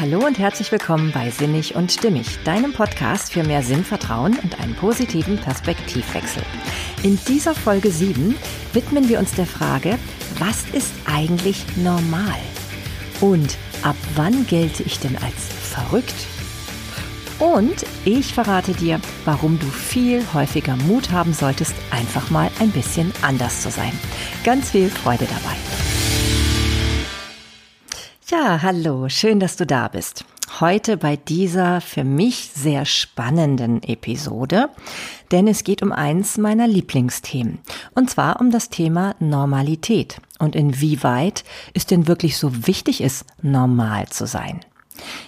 [0.00, 4.74] Hallo und herzlich willkommen bei Sinnig und Stimmig, deinem Podcast für mehr Sinnvertrauen und einen
[4.74, 6.42] positiven Perspektivwechsel.
[7.02, 8.34] In dieser Folge 7
[8.72, 9.98] widmen wir uns der Frage,
[10.38, 12.38] was ist eigentlich normal?
[13.20, 15.34] Und ab wann gelte ich denn als
[15.70, 16.14] verrückt?
[17.38, 23.12] Und ich verrate dir, warum du viel häufiger Mut haben solltest, einfach mal ein bisschen
[23.20, 23.92] anders zu sein.
[24.44, 25.89] Ganz viel Freude dabei.
[28.30, 30.24] Ja, hallo, schön, dass du da bist.
[30.60, 34.68] Heute bei dieser für mich sehr spannenden Episode,
[35.32, 37.58] denn es geht um eins meiner Lieblingsthemen,
[37.96, 41.42] und zwar um das Thema Normalität und inwieweit
[41.74, 44.60] es denn wirklich so wichtig ist, normal zu sein.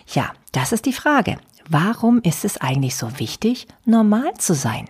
[0.07, 1.39] Ja, das ist die Frage.
[1.69, 4.89] Warum ist es eigentlich so wichtig, normal zu sein?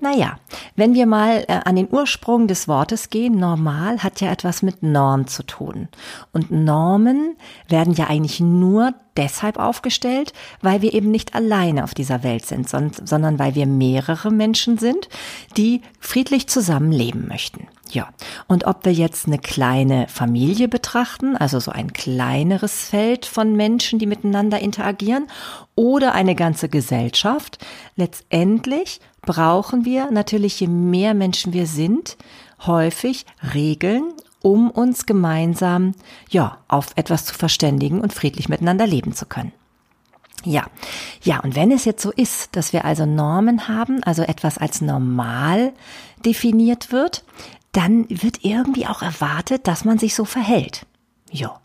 [0.00, 0.38] Naja,
[0.76, 4.82] wenn wir mal äh, an den Ursprung des Wortes gehen, normal hat ja etwas mit
[4.82, 5.88] Norm zu tun.
[6.32, 7.36] Und Normen
[7.68, 12.68] werden ja eigentlich nur deshalb aufgestellt, weil wir eben nicht alleine auf dieser Welt sind,
[12.68, 15.08] sondern weil wir mehrere Menschen sind,
[15.56, 17.68] die friedlich zusammenleben möchten.
[17.94, 18.08] Ja,
[18.48, 24.00] und ob wir jetzt eine kleine Familie betrachten, also so ein kleineres Feld von Menschen,
[24.00, 25.28] die miteinander interagieren,
[25.76, 27.64] oder eine ganze Gesellschaft,
[27.94, 32.16] letztendlich brauchen wir natürlich, je mehr Menschen wir sind,
[32.66, 35.94] häufig Regeln, um uns gemeinsam,
[36.28, 39.52] ja, auf etwas zu verständigen und friedlich miteinander leben zu können.
[40.44, 40.66] Ja,
[41.22, 44.80] ja, und wenn es jetzt so ist, dass wir also Normen haben, also etwas als
[44.80, 45.72] normal
[46.24, 47.24] definiert wird,
[47.74, 50.86] dann wird irgendwie auch erwartet, dass man sich so verhält.
[51.30, 51.60] Ja.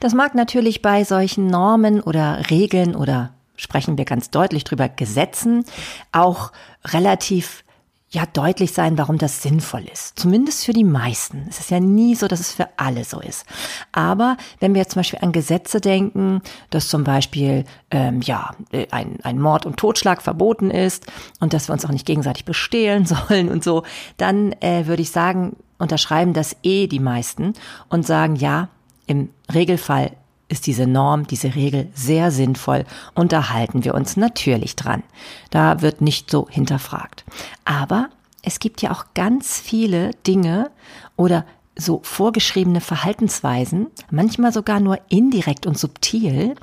[0.00, 5.64] Das mag natürlich bei solchen Normen oder Regeln oder sprechen wir ganz deutlich drüber, Gesetzen
[6.10, 6.52] auch
[6.84, 7.64] relativ
[8.12, 10.18] ja deutlich sein, warum das sinnvoll ist.
[10.18, 11.46] Zumindest für die meisten.
[11.48, 13.46] Es ist ja nie so, dass es für alle so ist.
[13.90, 18.50] Aber wenn wir jetzt zum Beispiel an Gesetze denken, dass zum Beispiel ähm, ja
[18.90, 21.06] ein, ein Mord und Totschlag verboten ist
[21.40, 23.82] und dass wir uns auch nicht gegenseitig bestehlen sollen und so,
[24.18, 27.54] dann äh, würde ich sagen, unterschreiben das eh die meisten
[27.88, 28.68] und sagen, ja,
[29.06, 30.12] im Regelfall
[30.52, 35.02] ist diese Norm, diese Regel sehr sinnvoll und da halten wir uns natürlich dran.
[35.50, 37.24] Da wird nicht so hinterfragt.
[37.64, 38.10] Aber
[38.42, 40.70] es gibt ja auch ganz viele Dinge
[41.16, 46.54] oder so vorgeschriebene Verhaltensweisen, manchmal sogar nur indirekt und subtil,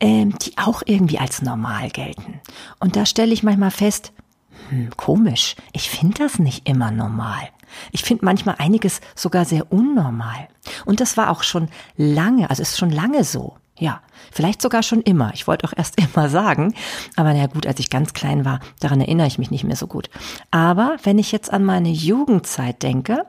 [0.00, 2.40] ähm, die auch irgendwie als normal gelten.
[2.80, 4.12] Und da stelle ich manchmal fest,
[4.68, 7.48] hm, komisch, ich finde das nicht immer normal.
[7.90, 10.48] Ich finde manchmal einiges sogar sehr unnormal.
[10.84, 13.56] Und das war auch schon lange, also ist schon lange so.
[13.78, 14.00] Ja,
[14.30, 15.32] vielleicht sogar schon immer.
[15.34, 16.74] Ich wollte auch erst immer sagen,
[17.16, 19.86] aber na gut, als ich ganz klein war, daran erinnere ich mich nicht mehr so
[19.86, 20.10] gut.
[20.50, 23.26] Aber wenn ich jetzt an meine Jugendzeit denke,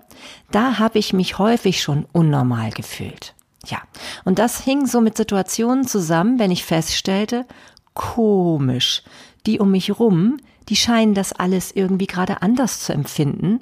[0.51, 3.33] da habe ich mich häufig schon unnormal gefühlt.
[3.65, 3.79] Ja,
[4.25, 7.45] und das hing so mit Situationen zusammen, wenn ich feststellte,
[7.93, 9.03] komisch,
[9.45, 10.37] die um mich rum,
[10.69, 13.59] die scheinen das alles irgendwie gerade anders zu empfinden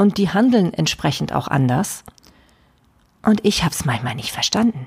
[0.00, 2.04] und die handeln entsprechend auch anders.
[3.22, 4.86] Und ich habe es manchmal nicht verstanden.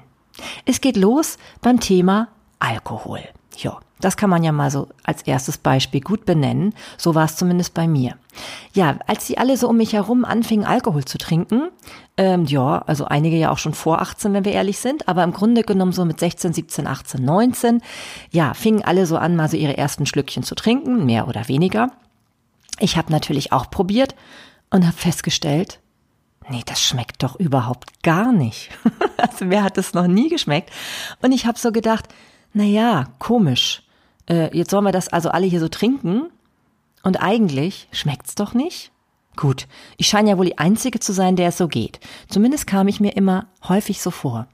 [0.66, 3.22] Es geht los beim Thema Alkohol.
[3.56, 6.73] Ja, das kann man ja mal so als erstes Beispiel gut benennen.
[6.97, 8.18] So war es zumindest bei mir.
[8.73, 11.69] Ja, als die alle so um mich herum anfingen, Alkohol zu trinken,
[12.18, 15.34] ähm, ja, also einige ja auch schon vor 18, wenn wir ehrlich sind, aber im
[15.34, 17.81] Grunde genommen so mit 16, 17, 18, 19,
[18.31, 21.91] ja, fingen alle so an, mal so ihre ersten Schlückchen zu trinken, mehr oder weniger.
[22.79, 24.16] Ich habe natürlich auch probiert
[24.73, 25.79] und habe festgestellt,
[26.50, 28.69] nee, das schmeckt doch überhaupt gar nicht.
[29.17, 30.72] also wer hat das noch nie geschmeckt?
[31.22, 32.06] Und ich habe so gedacht,
[32.53, 33.84] na ja, komisch.
[34.28, 36.31] Äh, jetzt sollen wir das also alle hier so trinken
[37.03, 38.91] und eigentlich schmeckt's doch nicht.
[39.36, 39.68] Gut,
[39.98, 42.00] ich scheine ja wohl die Einzige zu sein, der es so geht.
[42.30, 44.48] Zumindest kam ich mir immer häufig so vor.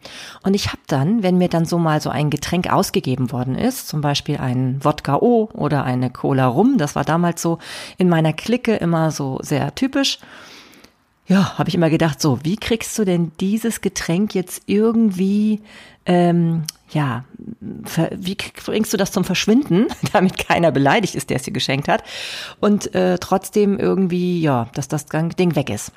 [0.43, 3.89] Und ich habe dann, wenn mir dann so mal so ein Getränk ausgegeben worden ist,
[3.89, 7.59] zum Beispiel ein Wodka O oder eine Cola Rum, das war damals so
[7.97, 10.19] in meiner Clique immer so sehr typisch,
[11.29, 15.61] ja, habe ich immer gedacht, so, wie kriegst du denn dieses Getränk jetzt irgendwie,
[16.07, 17.23] ähm, ja,
[17.59, 22.03] wie bringst du das zum Verschwinden, damit keiner beleidigt ist, der es dir geschenkt hat
[22.59, 25.91] und äh, trotzdem irgendwie, ja, dass das Ding weg ist.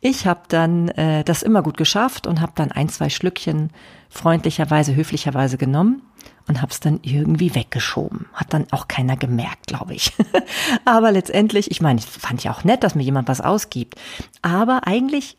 [0.00, 3.70] Ich habe dann äh, das immer gut geschafft und habe dann ein, zwei Schlückchen
[4.10, 6.02] freundlicherweise, höflicherweise genommen
[6.46, 8.26] und habe es dann irgendwie weggeschoben.
[8.32, 10.12] Hat dann auch keiner gemerkt, glaube ich.
[10.84, 13.96] aber letztendlich, ich meine, ich fand ja auch nett, dass mir jemand was ausgibt.
[14.42, 15.36] Aber eigentlich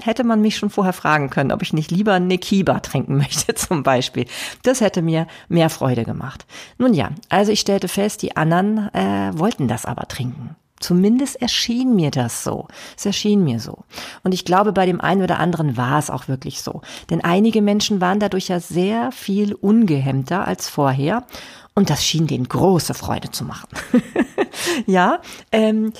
[0.00, 3.82] hätte man mich schon vorher fragen können, ob ich nicht lieber Nekiba trinken möchte zum
[3.82, 4.26] Beispiel.
[4.62, 6.46] Das hätte mir mehr Freude gemacht.
[6.78, 10.56] Nun ja, also ich stellte fest, die anderen äh, wollten das aber trinken.
[10.82, 12.66] Zumindest erschien mir das so.
[12.96, 13.84] Es erschien mir so.
[14.24, 16.82] Und ich glaube, bei dem einen oder anderen war es auch wirklich so.
[17.08, 21.24] Denn einige Menschen waren dadurch ja sehr viel ungehemmter als vorher.
[21.74, 23.68] Und das schien denen große Freude zu machen.
[24.86, 25.20] ja,
[25.52, 25.92] ähm,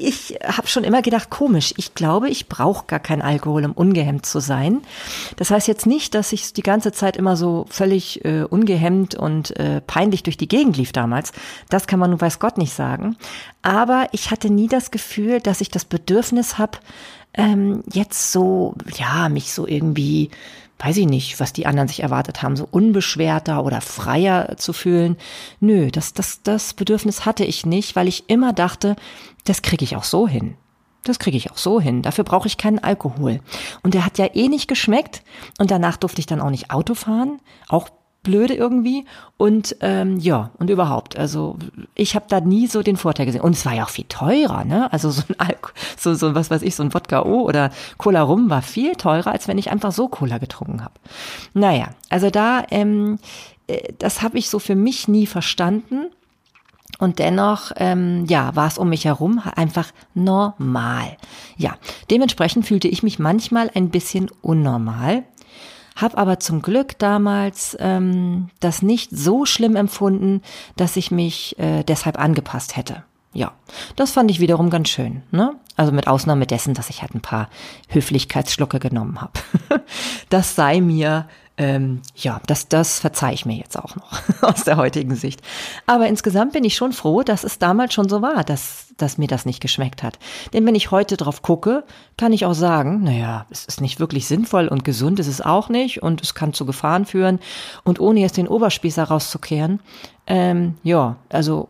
[0.00, 4.26] ich habe schon immer gedacht, komisch, ich glaube, ich brauche gar keinen Alkohol, um ungehemmt
[4.26, 4.80] zu sein.
[5.36, 9.56] Das heißt jetzt nicht, dass ich die ganze Zeit immer so völlig äh, ungehemmt und
[9.58, 11.32] äh, peinlich durch die Gegend lief damals.
[11.68, 13.16] Das kann man nun weiß Gott nicht sagen.
[13.62, 16.78] Aber ich hatte nie das Gefühl, dass ich das Bedürfnis habe,
[17.34, 20.30] ähm, jetzt so, ja, mich so irgendwie
[20.80, 25.16] weiß ich nicht, was die anderen sich erwartet haben, so unbeschwerter oder freier zu fühlen.
[25.60, 28.96] Nö, das, das, das Bedürfnis hatte ich nicht, weil ich immer dachte,
[29.44, 30.56] das kriege ich auch so hin.
[31.04, 32.02] Das kriege ich auch so hin.
[32.02, 33.40] Dafür brauche ich keinen Alkohol.
[33.82, 35.22] Und der hat ja eh nicht geschmeckt.
[35.58, 37.40] Und danach durfte ich dann auch nicht Auto fahren.
[37.68, 37.88] Auch
[38.22, 39.06] blöde irgendwie.
[39.36, 41.16] Und ähm, ja, und überhaupt.
[41.16, 41.56] Also
[41.94, 43.40] ich habe da nie so den Vorteil gesehen.
[43.40, 44.92] Und es war ja auch viel teurer, ne?
[44.92, 48.22] Also so ein Alk so, so was weiß ich, so ein Wodka O oder Cola
[48.22, 50.94] Rum war viel teurer, als wenn ich einfach so Cola getrunken habe.
[51.54, 53.18] Naja, also da, ähm,
[53.66, 56.10] äh, das habe ich so für mich nie verstanden.
[57.00, 61.16] Und dennoch, ähm, ja, war es um mich herum einfach normal.
[61.56, 61.76] Ja,
[62.10, 65.24] dementsprechend fühlte ich mich manchmal ein bisschen unnormal,
[65.96, 70.42] habe aber zum Glück damals ähm, das nicht so schlimm empfunden,
[70.76, 73.02] dass ich mich äh, deshalb angepasst hätte.
[73.32, 73.52] Ja,
[73.96, 75.22] das fand ich wiederum ganz schön.
[75.30, 75.54] Ne?
[75.76, 77.48] Also mit Ausnahme dessen, dass ich halt ein paar
[77.88, 79.32] Höflichkeitsschlucke genommen habe.
[80.28, 81.28] das sei mir
[81.60, 85.42] ähm, ja, das, das verzeih ich mir jetzt auch noch aus der heutigen Sicht.
[85.84, 89.28] Aber insgesamt bin ich schon froh, dass es damals schon so war, dass, dass mir
[89.28, 90.18] das nicht geschmeckt hat.
[90.54, 91.84] Denn wenn ich heute drauf gucke,
[92.16, 95.68] kann ich auch sagen, naja, es ist nicht wirklich sinnvoll und gesund ist es auch
[95.68, 97.40] nicht und es kann zu Gefahren führen.
[97.84, 99.80] Und ohne jetzt den Oberspießer rauszukehren,
[100.26, 101.68] ähm, ja, also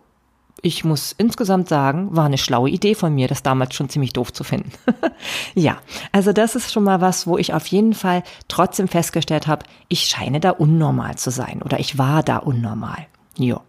[0.62, 4.32] ich muss insgesamt sagen, war eine schlaue Idee von mir, das damals schon ziemlich doof
[4.32, 4.72] zu finden.
[5.54, 5.78] ja,
[6.12, 10.06] also das ist schon mal was, wo ich auf jeden Fall trotzdem festgestellt habe, ich
[10.06, 13.06] scheine da unnormal zu sein oder ich war da unnormal.
[13.36, 13.60] Jo,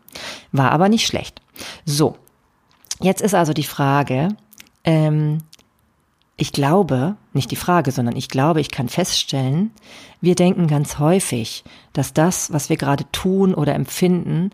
[0.52, 1.42] war aber nicht schlecht.
[1.86, 2.18] So,
[3.00, 4.30] jetzt ist also die Frage,
[4.84, 5.40] ähm,
[6.38, 9.72] ich glaube, nicht die Frage, sondern ich glaube, ich kann feststellen,
[10.22, 14.50] wir denken ganz häufig, dass das, was wir gerade tun oder empfinden,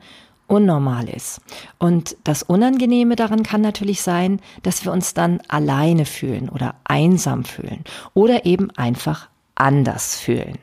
[0.48, 1.42] unnormal ist.
[1.78, 7.44] Und das Unangenehme daran kann natürlich sein, dass wir uns dann alleine fühlen oder einsam
[7.44, 7.84] fühlen
[8.14, 10.58] oder eben einfach anders fühlen.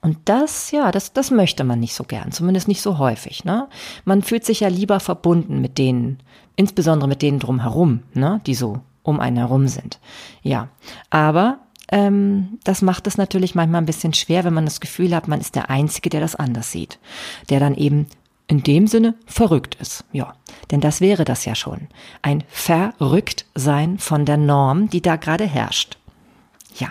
[0.00, 3.44] Und das, ja, das, das möchte man nicht so gern, zumindest nicht so häufig.
[3.44, 3.68] Ne?
[4.04, 6.18] Man fühlt sich ja lieber verbunden mit denen,
[6.56, 8.40] insbesondere mit denen drumherum, ne?
[8.46, 10.00] die so um einen herum sind.
[10.42, 10.68] Ja,
[11.10, 11.58] aber
[11.90, 15.40] ähm, das macht es natürlich manchmal ein bisschen schwer, wenn man das Gefühl hat, man
[15.40, 16.98] ist der Einzige, der das anders sieht,
[17.48, 18.06] der dann eben
[18.48, 20.04] in dem Sinne verrückt ist.
[20.10, 20.34] Ja,
[20.70, 21.88] denn das wäre das ja schon.
[22.22, 25.98] Ein Verrücktsein von der Norm, die da gerade herrscht.
[26.76, 26.88] Ja,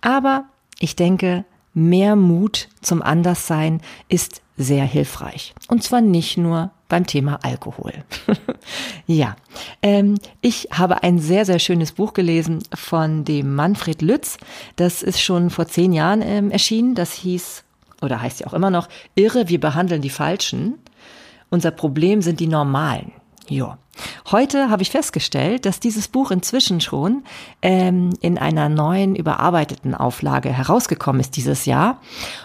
[0.00, 0.44] aber
[0.78, 1.44] ich denke,
[1.74, 5.54] mehr Mut zum Anderssein ist sehr hilfreich.
[5.68, 7.92] Und zwar nicht nur beim Thema Alkohol.
[9.06, 9.36] ja,
[9.82, 14.38] ähm, ich habe ein sehr, sehr schönes Buch gelesen von dem Manfred Lütz.
[14.76, 16.94] Das ist schon vor zehn Jahren ähm, erschienen.
[16.94, 17.64] Das hieß
[18.02, 20.78] oder heißt ja auch immer noch, irre, wir behandeln die Falschen.
[21.50, 23.12] Unser Problem sind die Normalen.
[23.48, 23.78] Ja.
[24.30, 27.24] Heute habe ich festgestellt, dass dieses Buch inzwischen schon
[27.62, 32.00] ähm, in einer neuen, überarbeiteten Auflage herausgekommen ist dieses Jahr.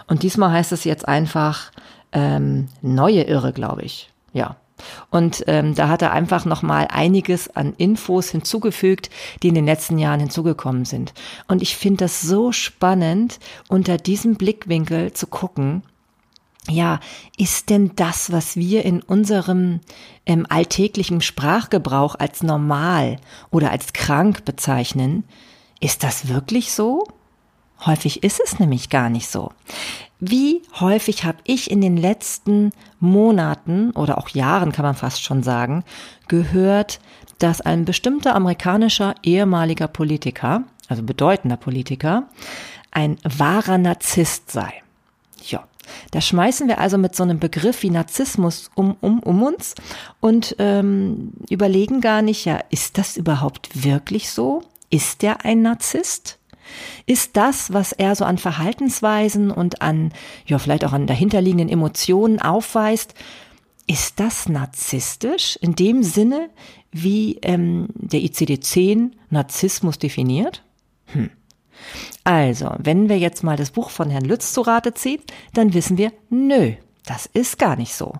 [0.07, 1.71] Und diesmal heißt es jetzt einfach
[2.11, 4.09] ähm, neue Irre, glaube ich.
[4.31, 4.55] Ja.
[5.09, 9.09] Und ähm, da hat er einfach nochmal einiges an Infos hinzugefügt,
[9.41, 11.13] die in den letzten Jahren hinzugekommen sind.
[11.47, 15.83] Und ich finde das so spannend, unter diesem Blickwinkel zu gucken,
[16.69, 16.99] ja,
[17.37, 19.81] ist denn das, was wir in unserem
[20.25, 23.17] ähm, alltäglichen Sprachgebrauch als normal
[23.51, 25.25] oder als krank bezeichnen,
[25.81, 27.05] ist das wirklich so?
[27.85, 29.51] Häufig ist es nämlich gar nicht so.
[30.19, 35.43] Wie häufig habe ich in den letzten Monaten oder auch Jahren, kann man fast schon
[35.43, 35.83] sagen,
[36.29, 37.01] gehört,
[37.39, 42.29] dass ein bestimmter amerikanischer ehemaliger Politiker, also bedeutender Politiker,
[42.91, 44.71] ein wahrer Narzisst sei.
[45.45, 45.65] Ja,
[46.11, 49.75] da schmeißen wir also mit so einem Begriff wie Narzissmus um, um, um uns
[50.21, 54.63] und ähm, überlegen gar nicht, ja, ist das überhaupt wirklich so?
[54.89, 56.39] Ist der ein Narzisst?
[57.05, 60.11] Ist das, was er so an Verhaltensweisen und an,
[60.45, 63.13] ja, vielleicht auch an dahinterliegenden Emotionen aufweist,
[63.87, 66.49] ist das narzisstisch in dem Sinne,
[66.91, 70.63] wie ähm, der ICD-10 Narzissmus definiert?
[71.07, 71.29] Hm.
[72.23, 75.21] Also, wenn wir jetzt mal das Buch von Herrn Lütz zu Rate ziehen,
[75.53, 76.73] dann wissen wir, nö,
[77.05, 78.13] das ist gar nicht so.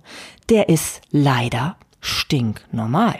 [0.49, 3.15] Der ist leider stinknormal.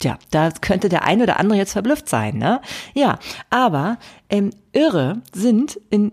[0.00, 2.60] Tja, da könnte der ein oder andere jetzt verblüfft sein, ne?
[2.94, 3.18] Ja,
[3.50, 3.98] aber
[4.28, 6.12] ähm, irre sind in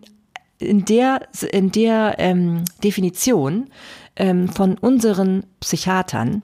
[0.60, 3.70] in der in der ähm, Definition
[4.16, 6.44] ähm, von unseren Psychiatern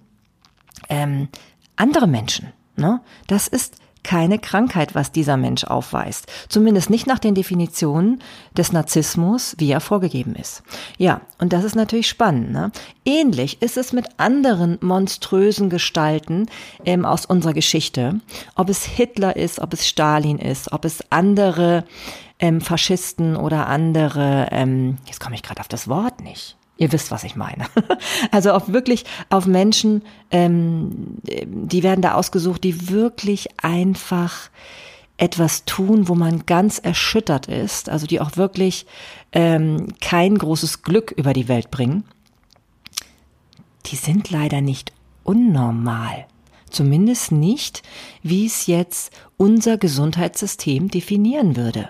[0.90, 1.30] ähm,
[1.76, 2.52] andere Menschen.
[2.76, 3.02] Ne?
[3.28, 6.28] Das ist keine Krankheit, was dieser Mensch aufweist.
[6.50, 8.22] Zumindest nicht nach den Definitionen
[8.56, 10.64] des Narzissmus, wie er vorgegeben ist.
[10.98, 12.52] Ja, und das ist natürlich spannend.
[12.52, 12.72] Ne?
[13.06, 16.48] Ähnlich ist es mit anderen monströsen Gestalten
[16.86, 18.20] ähm, aus unserer Geschichte.
[18.56, 21.84] Ob es Hitler ist, ob es Stalin ist, ob es andere
[22.40, 26.56] ähm, Faschisten oder andere, ähm, jetzt komme ich gerade auf das Wort nicht.
[26.78, 27.66] Ihr wisst, was ich meine.
[28.32, 34.50] Also auf wirklich auf Menschen, ähm, die werden da ausgesucht, die wirklich einfach
[35.18, 38.86] etwas tun, wo man ganz erschüttert ist, also die auch wirklich
[39.32, 42.04] ähm, kein großes Glück über die Welt bringen.
[43.88, 44.92] Die sind leider nicht
[45.24, 46.28] unnormal.
[46.70, 47.82] Zumindest nicht,
[48.22, 51.90] wie es jetzt unser Gesundheitssystem definieren würde.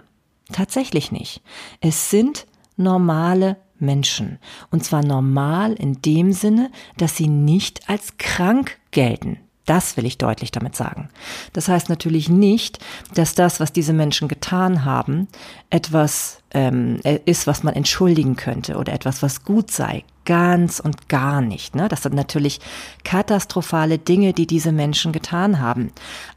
[0.52, 1.42] Tatsächlich nicht.
[1.82, 4.40] Es sind normale Menschen.
[4.72, 9.40] Und zwar normal in dem Sinne, dass sie nicht als krank gelten.
[9.68, 11.10] Das will ich deutlich damit sagen.
[11.52, 12.80] Das heißt natürlich nicht,
[13.14, 15.28] dass das, was diese Menschen getan haben,
[15.70, 20.06] etwas ähm, ist, was man entschuldigen könnte oder etwas, was gut sei.
[20.24, 21.76] Ganz und gar nicht.
[21.76, 21.90] Ne?
[21.90, 22.62] Das sind natürlich
[23.04, 25.92] katastrophale Dinge, die diese Menschen getan haben.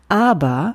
[0.08, 0.74] Aber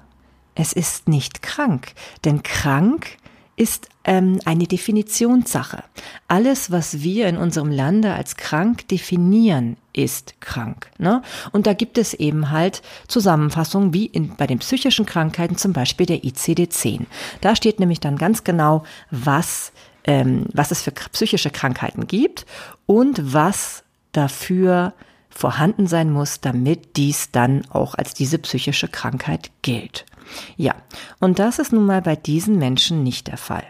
[0.56, 1.94] es ist nicht krank,
[2.24, 3.18] denn krank
[3.56, 5.84] ist ähm, eine Definitionssache.
[6.28, 10.92] Alles, was wir in unserem Lande als krank definieren, ist krank.
[10.98, 11.22] Ne?
[11.52, 16.06] Und da gibt es eben halt Zusammenfassungen wie in, bei den psychischen Krankheiten, zum Beispiel
[16.06, 17.06] der ICD-10.
[17.42, 19.72] Da steht nämlich dann ganz genau, was,
[20.04, 22.46] ähm, was es für psychische Krankheiten gibt
[22.86, 24.94] und was dafür
[25.30, 30.06] vorhanden sein muss, damit dies dann auch als diese psychische Krankheit gilt.
[30.58, 30.76] Ja,
[31.20, 33.64] und das ist nun mal bei diesen Menschen nicht der Fall.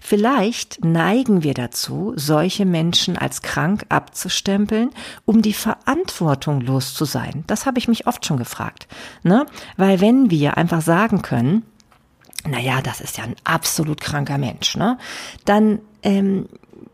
[0.00, 4.90] Vielleicht neigen wir dazu, solche Menschen als krank abzustempeln,
[5.24, 7.44] um die Verantwortung los zu sein.
[7.46, 8.86] Das habe ich mich oft schon gefragt.
[9.22, 9.46] Ne?
[9.76, 11.64] Weil wenn wir einfach sagen können,
[12.46, 14.98] naja, das ist ja ein absolut kranker Mensch, ne?
[15.44, 16.48] dann, ähm,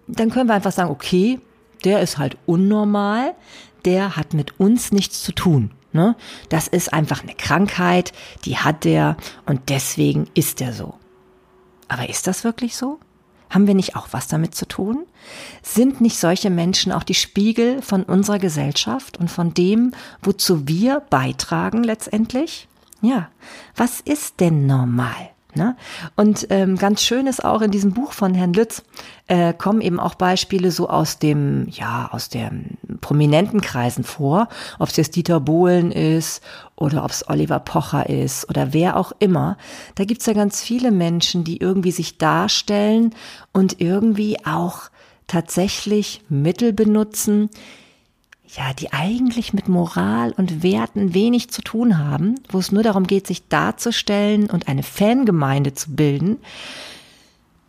[0.06, 1.40] dann können wir einfach sagen, okay,
[1.84, 3.34] der ist halt unnormal,
[3.84, 5.70] der hat mit uns nichts zu tun.
[5.92, 6.16] Ne?
[6.48, 8.12] Das ist einfach eine Krankheit,
[8.44, 9.16] die hat der
[9.46, 10.94] und deswegen ist er so.
[11.88, 12.98] Aber ist das wirklich so?
[13.50, 15.06] Haben wir nicht auch was damit zu tun?
[15.62, 19.92] Sind nicht solche Menschen auch die Spiegel von unserer Gesellschaft und von dem,
[20.22, 22.68] wozu wir beitragen letztendlich?
[23.00, 23.30] Ja,
[23.74, 25.30] was ist denn normal?
[25.58, 25.76] Ne?
[26.14, 28.84] Und ähm, ganz schön ist auch in diesem Buch von Herrn Lütz
[29.26, 34.48] äh, kommen eben auch Beispiele so aus dem, ja, aus den prominenten Kreisen vor,
[34.78, 36.44] ob es jetzt Dieter Bohlen ist
[36.76, 39.58] oder ob es Oliver Pocher ist oder wer auch immer.
[39.96, 43.12] Da gibt's ja ganz viele Menschen, die irgendwie sich darstellen
[43.52, 44.82] und irgendwie auch
[45.26, 47.50] tatsächlich Mittel benutzen,
[48.56, 53.06] ja, die eigentlich mit Moral und Werten wenig zu tun haben, wo es nur darum
[53.06, 56.38] geht, sich darzustellen und eine Fangemeinde zu bilden.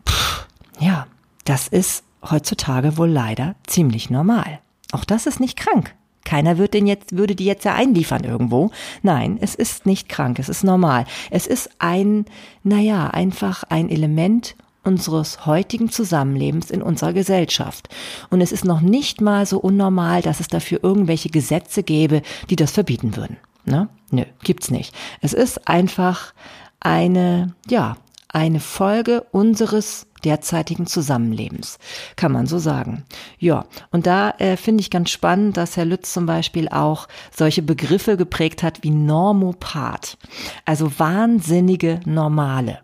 [0.05, 0.45] Puh,
[0.79, 1.07] ja,
[1.43, 4.59] das ist heutzutage wohl leider ziemlich normal.
[4.91, 5.93] Auch das ist nicht krank.
[6.23, 8.71] Keiner wird den jetzt, würde die jetzt ja einliefern irgendwo.
[9.01, 11.05] Nein, es ist nicht krank, es ist normal.
[11.31, 12.25] Es ist ein,
[12.63, 17.89] naja, einfach ein Element unseres heutigen Zusammenlebens in unserer Gesellschaft.
[18.29, 22.55] Und es ist noch nicht mal so unnormal, dass es dafür irgendwelche Gesetze gäbe, die
[22.55, 23.37] das verbieten würden.
[23.65, 23.89] Ne?
[24.11, 24.95] Nö, gibt's nicht.
[25.21, 26.33] Es ist einfach
[26.79, 27.97] eine, ja,
[28.29, 31.79] eine Folge unseres derzeitigen Zusammenlebens,
[32.15, 33.05] kann man so sagen.
[33.37, 37.61] Ja, und da äh, finde ich ganz spannend, dass Herr Lütz zum Beispiel auch solche
[37.61, 40.17] Begriffe geprägt hat wie Normopath,
[40.65, 42.79] also wahnsinnige Normale.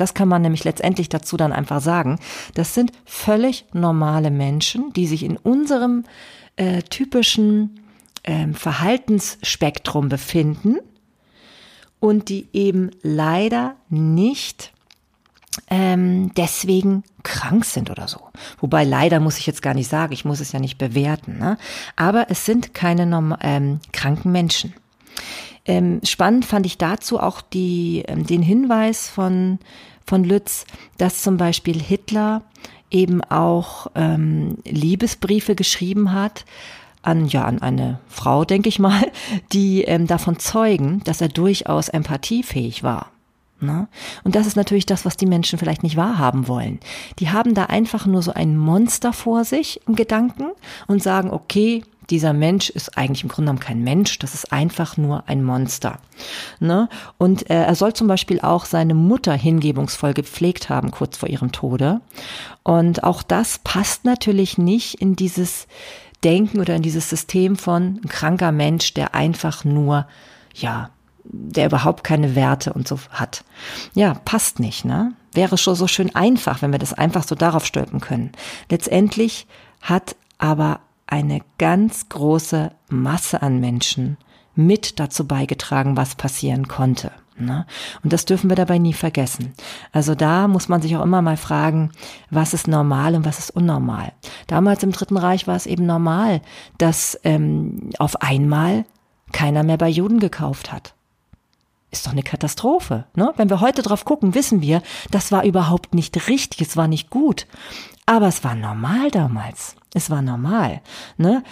[0.00, 2.18] Das kann man nämlich letztendlich dazu dann einfach sagen.
[2.54, 6.04] Das sind völlig normale Menschen, die sich in unserem
[6.56, 7.80] äh, typischen
[8.22, 10.78] äh, Verhaltensspektrum befinden
[12.00, 14.72] und die eben leider nicht
[15.68, 18.20] ähm, deswegen krank sind oder so.
[18.58, 21.38] Wobei leider muss ich jetzt gar nicht sagen, ich muss es ja nicht bewerten.
[21.38, 21.58] Ne?
[21.96, 24.72] Aber es sind keine norm ähm, kranken Menschen.
[25.66, 29.58] Ähm, spannend fand ich dazu auch die, ähm, den Hinweis von,
[30.10, 30.64] von Lütz,
[30.98, 32.42] dass zum Beispiel Hitler
[32.90, 36.44] eben auch ähm, Liebesbriefe geschrieben hat
[37.02, 39.00] an ja an eine Frau, denke ich mal,
[39.52, 43.12] die ähm, davon zeugen, dass er durchaus empathiefähig war.
[43.60, 43.86] Ne?
[44.24, 46.80] Und das ist natürlich das, was die Menschen vielleicht nicht wahrhaben wollen.
[47.20, 50.46] Die haben da einfach nur so ein Monster vor sich im Gedanken
[50.88, 54.96] und sagen, okay, dieser Mensch ist eigentlich im Grunde genommen kein Mensch, das ist einfach
[54.96, 55.98] nur ein Monster.
[56.58, 56.88] Ne?
[57.18, 61.52] Und äh, er soll zum Beispiel auch seine Mutter hingebungsvoll gepflegt haben, kurz vor ihrem
[61.52, 62.00] Tode.
[62.62, 65.66] Und auch das passt natürlich nicht in dieses
[66.24, 70.06] Denken oder in dieses System von kranker Mensch, der einfach nur,
[70.54, 70.90] ja,
[71.24, 73.44] der überhaupt keine Werte und so hat.
[73.94, 75.12] Ja, passt nicht, ne?
[75.32, 78.32] Wäre schon so schön einfach, wenn wir das einfach so darauf stülpen können.
[78.68, 79.46] Letztendlich
[79.80, 84.16] hat aber eine ganz große Masse an Menschen
[84.54, 87.12] mit dazu beigetragen, was passieren konnte.
[87.38, 87.66] Ne?
[88.02, 89.52] Und das dürfen wir dabei nie vergessen.
[89.92, 91.90] Also da muss man sich auch immer mal fragen,
[92.30, 94.12] was ist normal und was ist unnormal.
[94.46, 96.42] Damals im Dritten Reich war es eben normal,
[96.78, 98.84] dass ähm, auf einmal
[99.32, 100.94] keiner mehr bei Juden gekauft hat.
[101.92, 103.04] Ist doch eine Katastrophe.
[103.14, 103.32] Ne?
[103.36, 107.10] Wenn wir heute drauf gucken, wissen wir, das war überhaupt nicht richtig, es war nicht
[107.10, 107.46] gut.
[108.06, 109.76] Aber es war normal damals.
[109.94, 110.80] Es war normal.
[111.16, 111.42] Ne?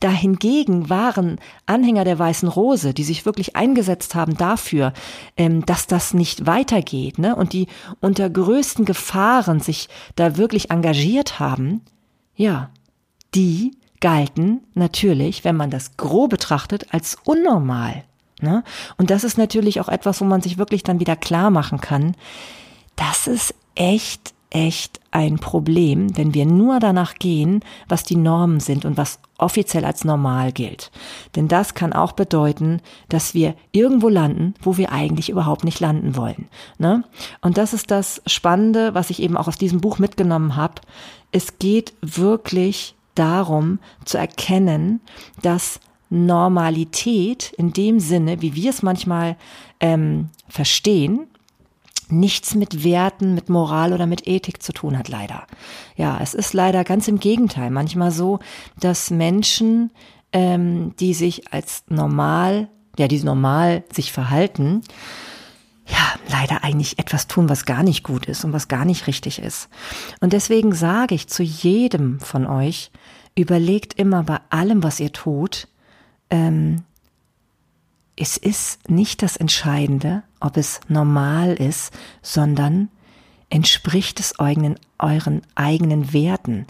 [0.00, 4.92] Dahingegen waren Anhänger der Weißen Rose, die sich wirklich eingesetzt haben dafür,
[5.36, 7.34] ähm, dass das nicht weitergeht, ne?
[7.34, 7.66] und die
[8.00, 11.80] unter größten Gefahren sich da wirklich engagiert haben,
[12.34, 12.70] ja,
[13.34, 18.04] die galten natürlich, wenn man das grob betrachtet, als unnormal.
[18.40, 18.62] Ne?
[18.98, 22.14] Und das ist natürlich auch etwas, wo man sich wirklich dann wieder klar machen kann,
[22.96, 28.84] das ist echt, echt ein Problem, wenn wir nur danach gehen, was die Normen sind
[28.84, 30.90] und was offiziell als normal gilt.
[31.34, 36.16] Denn das kann auch bedeuten, dass wir irgendwo landen, wo wir eigentlich überhaupt nicht landen
[36.16, 36.48] wollen.
[36.78, 37.04] Ne?
[37.40, 40.80] Und das ist das Spannende, was ich eben auch aus diesem Buch mitgenommen habe.
[41.32, 45.00] Es geht wirklich darum zu erkennen,
[45.42, 49.36] dass Normalität in dem Sinne, wie wir es manchmal
[49.80, 51.26] ähm, verstehen,
[52.08, 55.46] nichts mit Werten, mit Moral oder mit Ethik zu tun hat, leider.
[55.96, 58.38] Ja, es ist leider ganz im Gegenteil manchmal so,
[58.80, 59.90] dass Menschen,
[60.32, 64.82] ähm, die sich als normal, ja, die normal sich verhalten,
[65.86, 69.38] ja, leider eigentlich etwas tun, was gar nicht gut ist und was gar nicht richtig
[69.38, 69.68] ist.
[70.20, 72.90] Und deswegen sage ich zu jedem von euch,
[73.36, 75.68] überlegt immer bei allem, was ihr tut,
[76.30, 76.82] ähm,
[78.16, 82.88] es ist nicht das Entscheidende, ob es normal ist, sondern
[83.50, 86.66] entspricht es euren, euren eigenen Werten.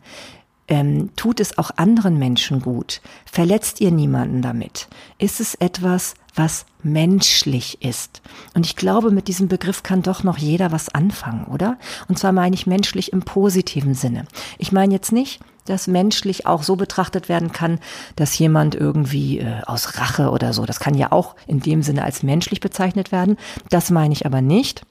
[0.68, 3.00] Ähm, tut es auch anderen Menschen gut?
[3.24, 4.88] Verletzt ihr niemanden damit?
[5.18, 8.20] Ist es etwas, was menschlich ist?
[8.54, 11.78] Und ich glaube, mit diesem Begriff kann doch noch jeder was anfangen, oder?
[12.08, 14.26] Und zwar meine ich menschlich im positiven Sinne.
[14.58, 17.78] Ich meine jetzt nicht, das menschlich auch so betrachtet werden kann,
[18.16, 22.04] dass jemand irgendwie äh, aus Rache oder so, das kann ja auch in dem Sinne
[22.04, 23.36] als menschlich bezeichnet werden.
[23.70, 24.82] Das meine ich aber nicht.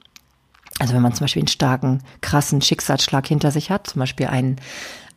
[0.80, 4.58] Also wenn man zum Beispiel einen starken, krassen Schicksalsschlag hinter sich hat, zum Beispiel einen,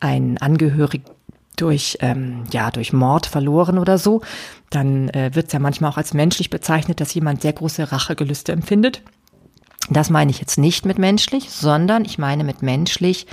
[0.01, 1.05] einen Angehörigen
[1.57, 4.23] durch, ähm, ja, durch Mord verloren oder so,
[4.71, 8.53] dann äh, wird es ja manchmal auch als menschlich bezeichnet, dass jemand sehr große Rachegelüste
[8.53, 9.03] empfindet.
[9.91, 13.27] Das meine ich jetzt nicht mit menschlich, sondern ich meine mit menschlich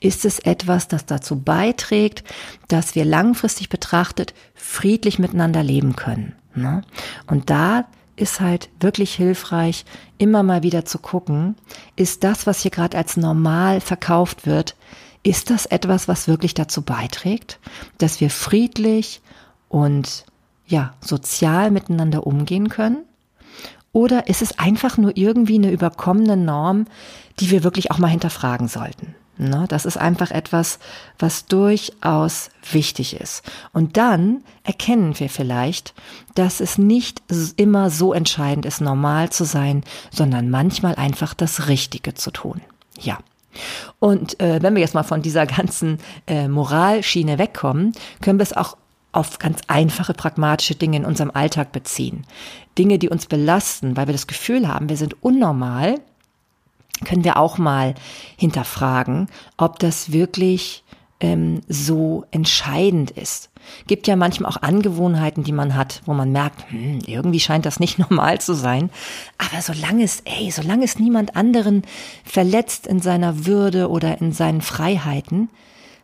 [0.00, 2.24] ist es etwas, das dazu beiträgt,
[2.68, 6.34] dass wir langfristig betrachtet friedlich miteinander leben können.
[6.54, 6.82] Ne?
[7.26, 7.84] Und da
[8.16, 9.84] ist halt wirklich hilfreich,
[10.18, 11.56] immer mal wieder zu gucken,
[11.94, 14.74] ist das, was hier gerade als normal verkauft wird,
[15.22, 17.58] ist das etwas, was wirklich dazu beiträgt,
[17.98, 19.20] dass wir friedlich
[19.68, 20.24] und
[20.66, 23.04] ja, sozial miteinander umgehen können?
[23.92, 26.86] Oder ist es einfach nur irgendwie eine überkommene Norm,
[27.40, 29.14] die wir wirklich auch mal hinterfragen sollten?
[29.40, 30.80] Ne, das ist einfach etwas,
[31.16, 33.44] was durchaus wichtig ist.
[33.72, 35.94] Und dann erkennen wir vielleicht,
[36.34, 37.22] dass es nicht
[37.56, 42.60] immer so entscheidend ist, normal zu sein, sondern manchmal einfach das Richtige zu tun.
[43.00, 43.18] Ja.
[44.00, 48.56] Und äh, wenn wir jetzt mal von dieser ganzen äh, Moralschiene wegkommen, können wir es
[48.56, 48.76] auch
[49.12, 52.26] auf ganz einfache, pragmatische Dinge in unserem Alltag beziehen.
[52.76, 55.96] Dinge, die uns belasten, weil wir das Gefühl haben, wir sind unnormal,
[57.04, 57.94] können wir auch mal
[58.36, 60.84] hinterfragen, ob das wirklich
[61.20, 63.50] ähm, so entscheidend ist.
[63.86, 67.80] Gibt ja manchmal auch Angewohnheiten, die man hat, wo man merkt, hm, irgendwie scheint das
[67.80, 68.90] nicht normal zu sein.
[69.38, 71.82] Aber solange es, ey, solange es niemand anderen
[72.24, 75.48] verletzt in seiner Würde oder in seinen Freiheiten,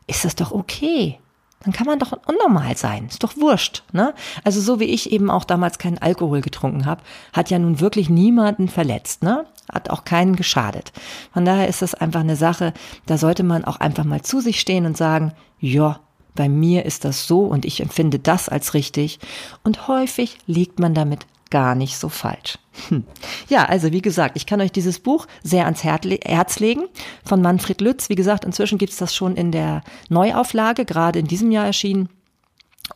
[0.06, 1.18] ist das doch okay
[1.64, 3.07] dann kann man doch unnormal sein.
[3.09, 3.83] Ist doch wurscht.
[3.92, 4.14] Ne?
[4.44, 8.11] Also so wie ich eben auch damals keinen Alkohol getrunken habe, hat ja nun wirklich
[8.11, 9.22] niemanden verletzt.
[9.22, 9.46] Ne?
[9.72, 10.92] Hat auch keinen geschadet.
[11.33, 12.74] Von daher ist das einfach eine Sache,
[13.07, 16.00] da sollte man auch einfach mal zu sich stehen und sagen, ja,
[16.35, 19.20] bei mir ist das so und ich empfinde das als richtig.
[19.62, 22.59] Und häufig liegt man damit gar nicht so falsch.
[22.88, 23.04] Hm.
[23.48, 26.85] Ja, also wie gesagt, ich kann euch dieses Buch sehr ans Herz legen
[27.24, 28.09] von Manfred Lütz.
[28.09, 32.09] Wie gesagt, inzwischen gibt es das schon in der Neuauflage, gerade in diesem Jahr erschienen.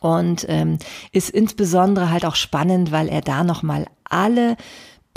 [0.01, 0.77] und ähm,
[1.11, 4.57] ist insbesondere halt auch spannend, weil er da nochmal alle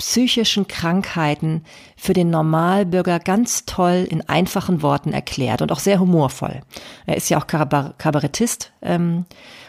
[0.03, 1.63] psychischen Krankheiten
[1.95, 6.59] für den Normalbürger ganz toll in einfachen Worten erklärt und auch sehr humorvoll.
[7.05, 9.23] Er ist ja auch Kabarettist ähm,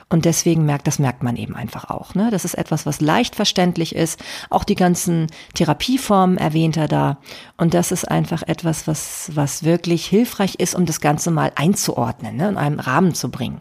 [0.08, 2.16] und deswegen merkt, das merkt man eben einfach auch.
[2.16, 2.30] Ne?
[2.32, 4.18] Das ist etwas, was leicht verständlich ist.
[4.50, 7.18] Auch die ganzen Therapieformen erwähnt er da.
[7.56, 12.36] Und das ist einfach etwas, was, was wirklich hilfreich ist, um das Ganze mal einzuordnen,
[12.36, 12.48] ne?
[12.48, 13.60] in einen Rahmen zu bringen.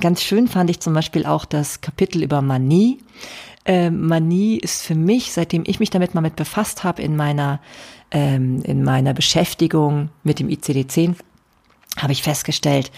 [0.00, 2.98] Ganz schön fand ich zum Beispiel auch das Kapitel über Manie.
[3.64, 7.60] Äh, Manie ist für mich, seitdem ich mich damit mal mit befasst habe in meiner
[8.10, 11.16] ähm, in meiner Beschäftigung mit dem ICD-10,
[11.98, 12.92] habe ich festgestellt,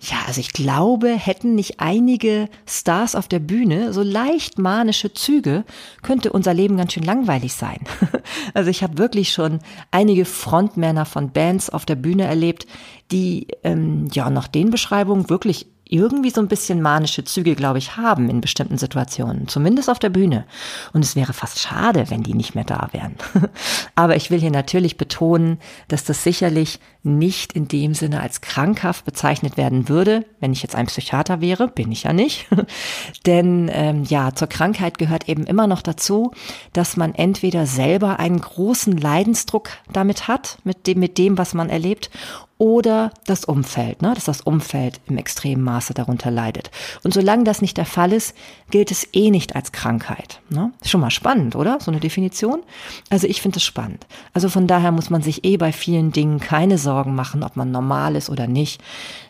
[0.00, 5.64] ja, also ich glaube, hätten nicht einige Stars auf der Bühne so leicht manische Züge,
[6.02, 7.80] könnte unser Leben ganz schön langweilig sein.
[8.52, 12.66] Also ich habe wirklich schon einige Frontmänner von Bands auf der Bühne erlebt,
[13.10, 17.96] die ähm, ja nach den Beschreibungen wirklich irgendwie so ein bisschen manische Züge, glaube ich,
[17.96, 20.44] haben in bestimmten Situationen, zumindest auf der Bühne.
[20.92, 23.14] Und es wäre fast schade, wenn die nicht mehr da wären.
[23.94, 29.04] Aber ich will hier natürlich betonen, dass das sicherlich nicht in dem Sinne als krankhaft
[29.04, 32.46] bezeichnet werden würde, wenn ich jetzt ein Psychiater wäre, bin ich ja nicht.
[33.26, 36.32] Denn ähm, ja, zur Krankheit gehört eben immer noch dazu,
[36.72, 41.68] dass man entweder selber einen großen Leidensdruck damit hat, mit dem, mit dem, was man
[41.68, 42.10] erlebt,
[42.56, 46.70] oder das Umfeld, ne, dass das Umfeld im extremen Maße darunter leidet.
[47.02, 48.34] Und solange das nicht der Fall ist,
[48.70, 50.40] gilt es eh nicht als Krankheit.
[50.50, 50.72] Ne?
[50.80, 51.78] Ist schon mal spannend, oder?
[51.80, 52.62] So eine Definition.
[53.10, 54.06] Also ich finde es spannend.
[54.32, 57.70] Also von daher muss man sich eh bei vielen Dingen keine Sorgen machen, ob man
[57.70, 58.82] normal ist oder nicht,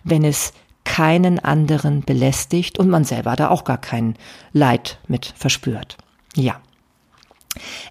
[0.04, 0.52] wenn es
[0.84, 4.16] keinen anderen belästigt und man selber da auch gar kein
[4.52, 5.96] Leid mit verspürt.
[6.36, 6.60] Ja.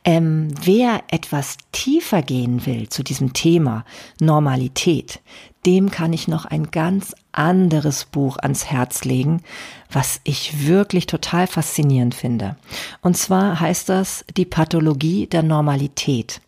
[0.04, 3.86] Ähm, wer etwas tiefer gehen will zu diesem Thema
[4.20, 5.22] Normalität,
[5.66, 9.42] dem kann ich noch ein ganz anderes Buch ans Herz legen,
[9.90, 12.58] was ich wirklich total faszinierend finde.
[13.02, 16.42] Und zwar heißt das Die Pathologie der Normalität.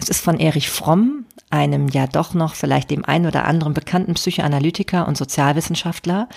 [0.00, 4.14] Es ist von Erich Fromm, einem ja doch noch vielleicht dem einen oder anderen bekannten
[4.14, 6.28] Psychoanalytiker und Sozialwissenschaftler,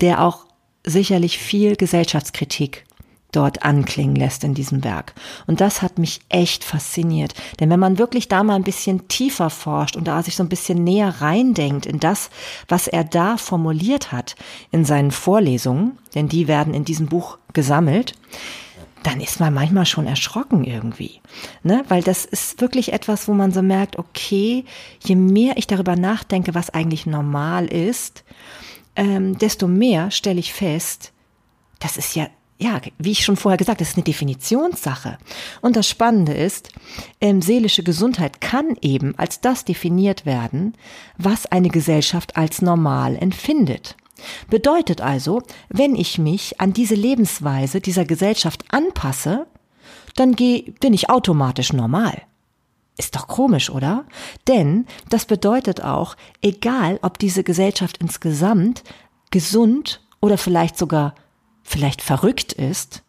[0.00, 0.46] der auch
[0.84, 2.84] sicherlich viel Gesellschaftskritik
[3.32, 5.12] dort anklingen lässt in diesem Werk.
[5.46, 7.34] Und das hat mich echt fasziniert.
[7.60, 10.48] Denn wenn man wirklich da mal ein bisschen tiefer forscht und da sich so ein
[10.48, 12.30] bisschen näher reindenkt in das,
[12.68, 14.34] was er da formuliert hat
[14.70, 18.14] in seinen Vorlesungen, denn die werden in diesem Buch gesammelt,
[19.02, 21.20] dann ist man manchmal schon erschrocken irgendwie.
[21.62, 21.84] Ne?
[21.88, 24.64] Weil das ist wirklich etwas, wo man so merkt, okay,
[25.00, 28.24] je mehr ich darüber nachdenke, was eigentlich normal ist,
[28.96, 31.12] ähm, desto mehr stelle ich fest,
[31.78, 32.28] das ist ja
[32.60, 35.18] ja, wie ich schon vorher gesagt, das ist eine Definitionssache.
[35.60, 36.70] Und das Spannende ist,
[37.20, 40.74] ähm, seelische Gesundheit kann eben als das definiert werden,
[41.16, 43.96] was eine Gesellschaft als normal empfindet.
[44.48, 49.46] Bedeutet also, wenn ich mich an diese Lebensweise dieser Gesellschaft anpasse,
[50.16, 52.22] dann geh, bin ich automatisch normal.
[52.96, 54.04] Ist doch komisch, oder?
[54.48, 58.82] Denn das bedeutet auch, egal ob diese Gesellschaft insgesamt
[59.30, 61.14] gesund oder vielleicht sogar
[61.62, 63.04] vielleicht verrückt ist,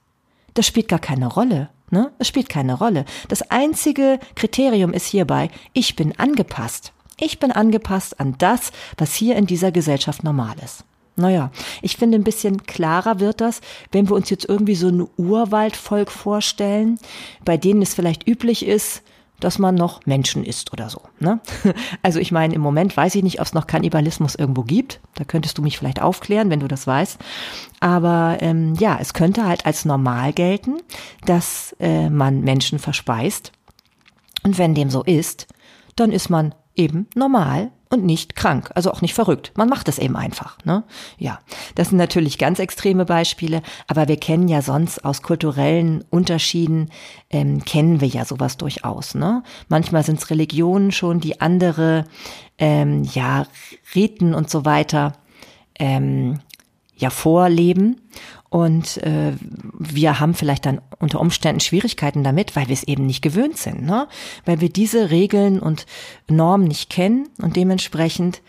[0.54, 1.70] das spielt gar keine Rolle.
[1.90, 2.12] Ne?
[2.20, 3.06] Es spielt keine Rolle.
[3.30, 6.94] Das einzige Kriterium ist hierbei, ich bin angepasst.
[7.18, 10.86] Ich bin angepasst an das, was hier in dieser Gesellschaft normal ist.
[11.20, 11.52] Naja,
[11.82, 16.12] ich finde, ein bisschen klarer wird das, wenn wir uns jetzt irgendwie so ein Urwaldvolk
[16.12, 16.98] vorstellen,
[17.46, 19.04] bei denen es vielleicht üblich ist,
[19.40, 21.02] dass man noch Menschen isst oder so.
[21.20, 21.40] Ne?
[22.02, 25.00] Also ich meine, im Moment weiß ich nicht, ob es noch Kannibalismus irgendwo gibt.
[25.16, 27.20] Da könntest du mich vielleicht aufklären, wenn du das weißt.
[27.80, 30.78] Aber ähm, ja, es könnte halt als normal gelten,
[31.26, 33.52] dass äh, man Menschen verspeist.
[34.44, 35.48] Und wenn dem so ist,
[35.96, 39.52] dann ist man eben normal und nicht krank, also auch nicht verrückt.
[39.56, 40.58] Man macht es eben einfach.
[40.64, 40.84] Ne?
[41.18, 41.40] Ja,
[41.74, 46.92] das sind natürlich ganz extreme Beispiele, aber wir kennen ja sonst aus kulturellen Unterschieden,
[47.32, 49.16] ähm, kennen wir ja sowas durchaus.
[49.16, 49.44] Ne?
[49.70, 52.06] Manchmal sind es Religionen schon, die andere,
[52.60, 53.48] ähm, ja,
[53.96, 55.14] Riten und so weiter
[55.80, 56.40] ähm,
[56.96, 58.02] ja vorleben.
[58.50, 59.34] Und äh,
[59.78, 63.84] wir haben vielleicht dann unter Umständen Schwierigkeiten damit, weil wir es eben nicht gewöhnt sind,
[63.84, 64.08] ne?
[64.46, 65.86] weil wir diese Regeln und
[66.28, 68.42] Normen nicht kennen und dementsprechend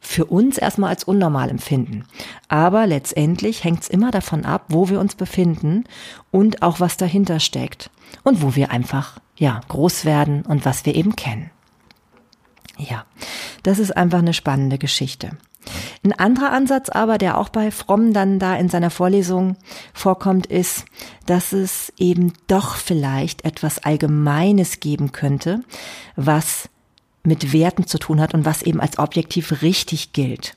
[0.00, 2.04] für uns erstmal als unnormal empfinden.
[2.46, 5.84] Aber letztendlich hängt es immer davon ab, wo wir uns befinden
[6.30, 7.90] und auch was dahinter steckt
[8.22, 11.50] und wo wir einfach ja groß werden und was wir eben kennen.
[12.78, 13.06] Ja,
[13.64, 15.36] das ist einfach eine spannende Geschichte.
[16.04, 19.56] Ein anderer Ansatz aber, der auch bei Fromm dann da in seiner Vorlesung
[19.92, 20.84] vorkommt, ist,
[21.26, 25.60] dass es eben doch vielleicht etwas Allgemeines geben könnte,
[26.16, 26.68] was
[27.22, 30.56] mit Werten zu tun hat und was eben als objektiv richtig gilt.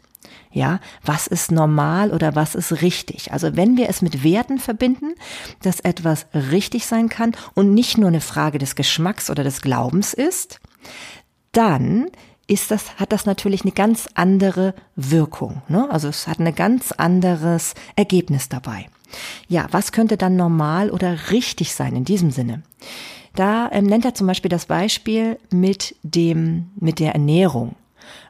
[0.54, 3.32] Ja, was ist normal oder was ist richtig?
[3.32, 5.13] Also wenn wir es mit Werten verbinden,
[5.62, 10.13] dass etwas richtig sein kann und nicht nur eine Frage des Geschmacks oder des Glaubens
[10.13, 10.60] ist,
[11.54, 12.08] dann
[12.52, 15.62] ist das, hat das natürlich eine ganz andere Wirkung.
[15.70, 15.88] Ne?
[15.90, 18.90] Also es hat ein ganz anderes Ergebnis dabei.
[19.48, 22.62] Ja, was könnte dann normal oder richtig sein in diesem Sinne?
[23.36, 27.76] Da ähm, nennt er zum Beispiel das Beispiel mit dem, mit der Ernährung.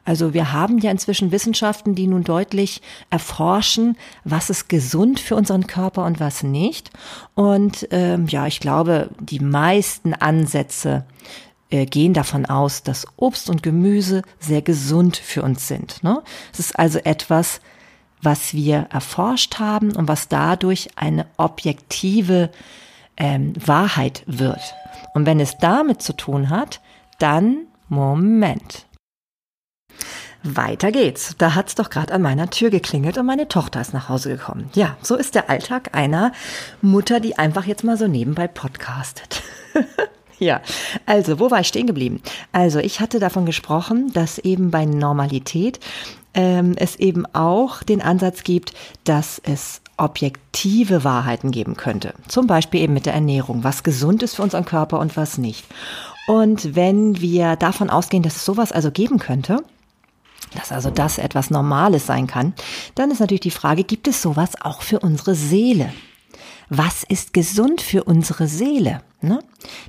[0.04, 2.80] Also wir haben ja inzwischen Wissenschaften, die nun deutlich
[3.10, 6.90] erforschen, was ist gesund für unseren Körper und was nicht.
[7.34, 11.04] Und ähm, ja, ich glaube, die meisten Ansätze
[11.72, 16.02] gehen davon aus, dass Obst und Gemüse sehr gesund für uns sind.
[16.04, 16.22] Ne?
[16.52, 17.60] Es ist also etwas,
[18.20, 22.50] was wir erforscht haben und was dadurch eine objektive
[23.16, 24.74] ähm, Wahrheit wird.
[25.14, 26.80] Und wenn es damit zu tun hat,
[27.18, 28.86] dann Moment.
[30.42, 31.36] Weiter geht's.
[31.38, 34.70] Da hat's doch gerade an meiner Tür geklingelt und meine Tochter ist nach Hause gekommen.
[34.74, 36.32] Ja, so ist der Alltag einer
[36.80, 39.42] Mutter, die einfach jetzt mal so nebenbei podcastet.
[40.42, 40.60] ja,
[41.06, 42.20] also, wo war ich stehen geblieben?
[42.50, 45.78] Also, ich hatte davon gesprochen, dass eben bei Normalität
[46.34, 48.72] ähm, es eben auch den Ansatz gibt,
[49.04, 52.14] dass es objektive Wahrheiten geben könnte.
[52.26, 55.64] Zum Beispiel eben mit der Ernährung, was gesund ist für unseren Körper und was nicht.
[56.26, 59.62] Und wenn wir davon ausgehen, dass es sowas also geben könnte,
[60.56, 62.54] dass also das etwas Normales sein kann,
[62.94, 65.92] dann ist natürlich die Frage, gibt es sowas auch für unsere Seele?
[66.68, 69.02] Was ist gesund für unsere Seele?
[69.20, 69.40] Ne?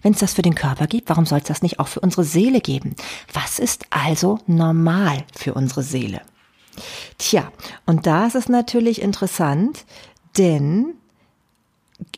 [0.02, 2.24] Wenn es das für den Körper gibt, warum soll es das nicht auch für unsere
[2.24, 2.96] Seele geben?
[3.32, 6.22] Was ist also normal für unsere Seele?
[7.18, 7.52] Tja,
[7.86, 9.86] und da ist es natürlich interessant,
[10.38, 10.96] denn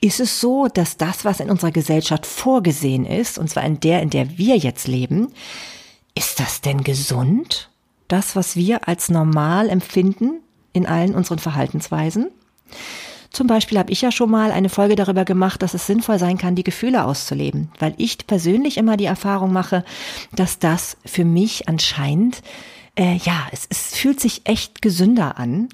[0.02, 4.02] ist es so, dass das, was in unserer Gesellschaft vorgesehen ist, und zwar in der,
[4.02, 5.34] in der wir jetzt leben,
[6.16, 7.70] ist das denn gesund?
[8.08, 10.42] das, was wir als normal empfinden
[10.74, 12.30] in allen unseren Verhaltensweisen.
[13.36, 16.38] Zum Beispiel habe ich ja schon mal eine Folge darüber gemacht, dass es sinnvoll sein
[16.38, 19.84] kann, die Gefühle auszuleben, weil ich persönlich immer die Erfahrung mache,
[20.32, 22.42] dass das für mich anscheinend
[22.98, 25.68] äh, ja, es, es fühlt sich echt gesünder an,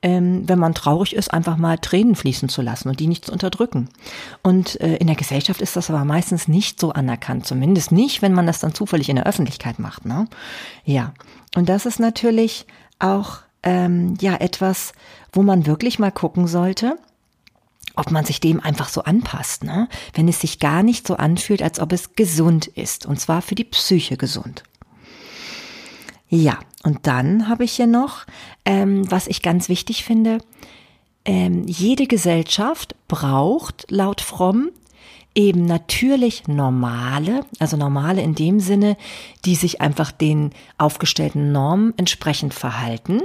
[0.00, 3.32] ähm, wenn man traurig ist, einfach mal Tränen fließen zu lassen und die nicht zu
[3.32, 3.88] unterdrücken.
[4.44, 8.32] Und äh, in der Gesellschaft ist das aber meistens nicht so anerkannt, zumindest nicht, wenn
[8.32, 10.04] man das dann zufällig in der Öffentlichkeit macht.
[10.04, 10.28] Ne?
[10.84, 11.14] Ja,
[11.56, 12.64] und das ist natürlich
[13.00, 14.92] auch ähm, ja etwas,
[15.32, 16.96] wo man wirklich mal gucken sollte,
[17.98, 19.88] ob man sich dem einfach so anpasst, ne?
[20.14, 23.54] wenn es sich gar nicht so anfühlt, als ob es gesund ist, und zwar für
[23.54, 24.62] die Psyche gesund.
[26.28, 28.26] Ja, und dann habe ich hier noch,
[28.64, 30.38] ähm, was ich ganz wichtig finde,
[31.24, 34.70] ähm, jede Gesellschaft braucht laut Fromm
[35.34, 38.96] eben natürlich normale, also normale in dem Sinne,
[39.44, 43.20] die sich einfach den aufgestellten Normen entsprechend verhalten.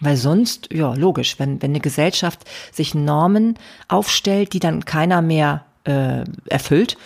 [0.00, 2.40] Weil sonst, ja, logisch, wenn, wenn eine Gesellschaft
[2.72, 3.58] sich Normen
[3.88, 6.96] aufstellt, die dann keiner mehr äh, erfüllt,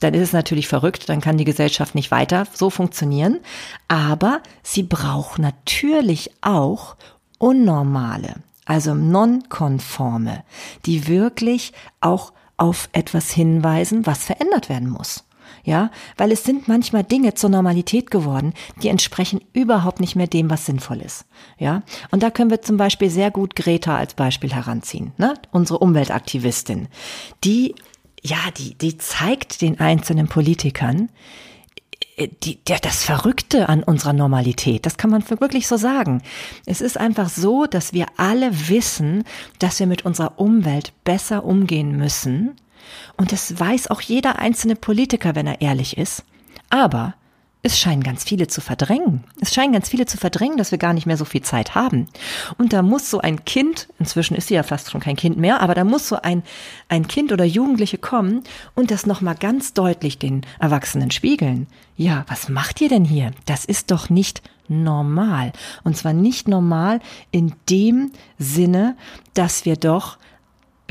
[0.00, 3.40] dann ist es natürlich verrückt, dann kann die Gesellschaft nicht weiter so funktionieren.
[3.88, 6.96] Aber sie braucht natürlich auch
[7.38, 8.34] unnormale,
[8.64, 10.44] also nonkonforme,
[10.86, 15.24] die wirklich auch auf etwas hinweisen, was verändert werden muss.
[15.64, 20.50] Ja, weil es sind manchmal Dinge zur Normalität geworden, die entsprechen überhaupt nicht mehr dem,
[20.50, 21.24] was sinnvoll ist.
[21.58, 25.34] Ja, und da können wir zum Beispiel sehr gut Greta als Beispiel heranziehen, ne?
[25.52, 26.88] unsere Umweltaktivistin,
[27.44, 27.74] die
[28.22, 31.08] ja, die, die zeigt den einzelnen Politikern,
[32.16, 36.22] äh, die, der, das Verrückte an unserer Normalität, das kann man wirklich so sagen.
[36.66, 39.24] Es ist einfach so, dass wir alle wissen,
[39.58, 42.56] dass wir mit unserer Umwelt besser umgehen müssen.
[43.16, 46.24] Und das weiß auch jeder einzelne Politiker, wenn er ehrlich ist.
[46.70, 47.14] Aber
[47.64, 49.22] es scheinen ganz viele zu verdrängen.
[49.40, 52.08] Es scheinen ganz viele zu verdrängen, dass wir gar nicht mehr so viel Zeit haben.
[52.58, 55.60] Und da muss so ein Kind, inzwischen ist sie ja fast schon kein Kind mehr,
[55.60, 56.42] aber da muss so ein,
[56.88, 58.42] ein Kind oder Jugendliche kommen
[58.74, 61.68] und das nochmal ganz deutlich den Erwachsenen spiegeln.
[61.96, 63.30] Ja, was macht ihr denn hier?
[63.46, 65.52] Das ist doch nicht normal.
[65.84, 66.98] Und zwar nicht normal
[67.30, 68.96] in dem Sinne,
[69.34, 70.18] dass wir doch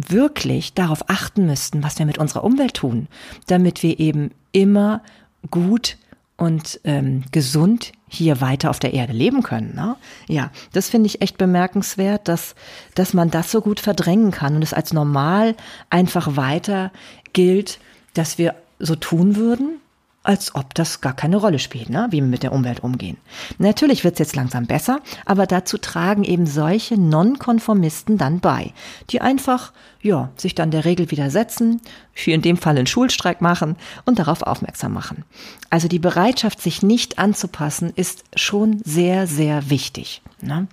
[0.09, 3.07] wirklich darauf achten müssten, was wir mit unserer Umwelt tun,
[3.47, 5.01] damit wir eben immer
[5.49, 5.97] gut
[6.37, 9.75] und ähm, gesund hier weiter auf der Erde leben können.
[9.75, 9.95] Ne?
[10.27, 12.55] Ja, das finde ich echt bemerkenswert, dass,
[12.95, 15.55] dass man das so gut verdrängen kann und es als normal
[15.89, 16.91] einfach weiter
[17.33, 17.79] gilt,
[18.13, 19.79] dass wir so tun würden,
[20.23, 22.07] als ob das gar keine Rolle spielt, ne?
[22.11, 23.17] wie wir mit der Umwelt umgehen.
[23.57, 28.73] Natürlich wird es jetzt langsam besser, aber dazu tragen eben solche Nonkonformisten dann bei,
[29.09, 31.81] die einfach, ja, sich dann der Regel widersetzen,
[32.13, 35.25] hier in dem Fall einen Schulstreik machen und darauf aufmerksam machen.
[35.71, 40.21] Also die Bereitschaft, sich nicht anzupassen, ist schon sehr, sehr wichtig.
[40.41, 40.67] Ne?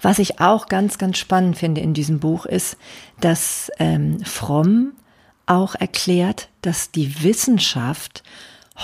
[0.00, 2.76] Was ich auch ganz, ganz spannend finde in diesem Buch ist,
[3.20, 4.92] dass ähm, Fromm
[5.48, 8.22] auch erklärt, dass die Wissenschaft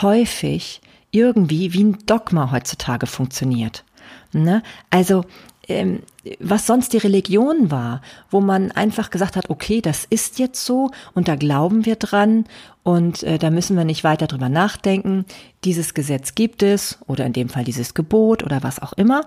[0.00, 3.84] häufig irgendwie wie ein Dogma heutzutage funktioniert.
[4.32, 4.62] Ne?
[4.90, 5.24] Also
[5.68, 6.02] ähm,
[6.40, 8.00] was sonst die Religion war,
[8.30, 12.44] wo man einfach gesagt hat, okay, das ist jetzt so und da glauben wir dran
[12.82, 15.24] und äh, da müssen wir nicht weiter drüber nachdenken.
[15.64, 19.22] Dieses Gesetz gibt es oder in dem Fall dieses Gebot oder was auch immer.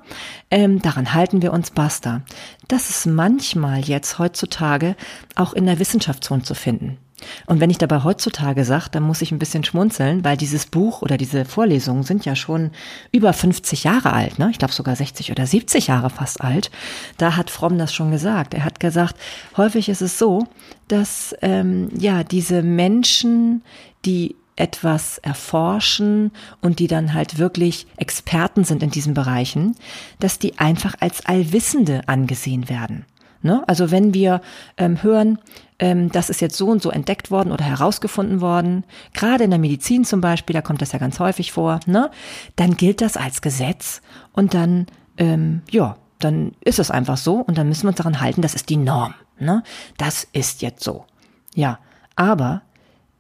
[0.52, 2.22] Ähm, daran halten wir uns basta.
[2.68, 4.96] Das ist manchmal jetzt heutzutage
[5.36, 6.98] auch in der Wissenschaft zu finden.
[7.46, 11.02] Und wenn ich dabei heutzutage sage, dann muss ich ein bisschen schmunzeln, weil dieses Buch
[11.02, 12.72] oder diese Vorlesungen sind ja schon
[13.12, 14.50] über 50 Jahre alt, ne?
[14.52, 16.70] Ich glaube sogar 60 oder 70 Jahre fast alt.
[17.18, 18.54] Da hat Fromm das schon gesagt.
[18.54, 19.16] Er hat gesagt,
[19.56, 20.48] häufig ist es so,
[20.88, 23.64] dass ähm, ja diese Menschen,
[24.06, 29.76] die etwas erforschen und die dann halt wirklich Experten sind in diesen Bereichen,
[30.20, 33.06] dass die einfach als Allwissende angesehen werden.
[33.42, 33.64] Ne?
[33.68, 34.42] Also wenn wir
[34.78, 35.40] ähm, hören,
[35.80, 39.60] ähm, das ist jetzt so und so entdeckt worden oder herausgefunden worden, gerade in der
[39.60, 42.10] Medizin zum Beispiel, da kommt das ja ganz häufig vor, ne?
[42.56, 44.02] dann gilt das als Gesetz
[44.34, 48.22] und dann, ähm, ja, dann ist es einfach so und dann müssen wir uns daran
[48.22, 49.14] halten, das ist die Norm.
[49.40, 49.64] Ne?
[49.98, 51.06] Das ist jetzt so.
[51.54, 51.80] Ja,
[52.16, 52.64] aber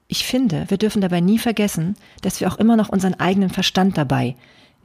[0.07, 3.97] ich finde, wir dürfen dabei nie vergessen, dass wir auch immer noch unseren eigenen Verstand
[3.97, 4.35] dabei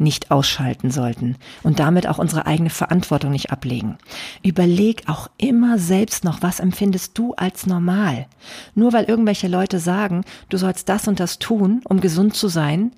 [0.03, 3.99] nicht ausschalten sollten und damit auch unsere eigene Verantwortung nicht ablegen.
[4.43, 8.27] Überleg auch immer selbst noch, was empfindest du als normal?
[8.75, 12.93] Nur weil irgendwelche Leute sagen, du sollst das und das tun, um gesund zu sein,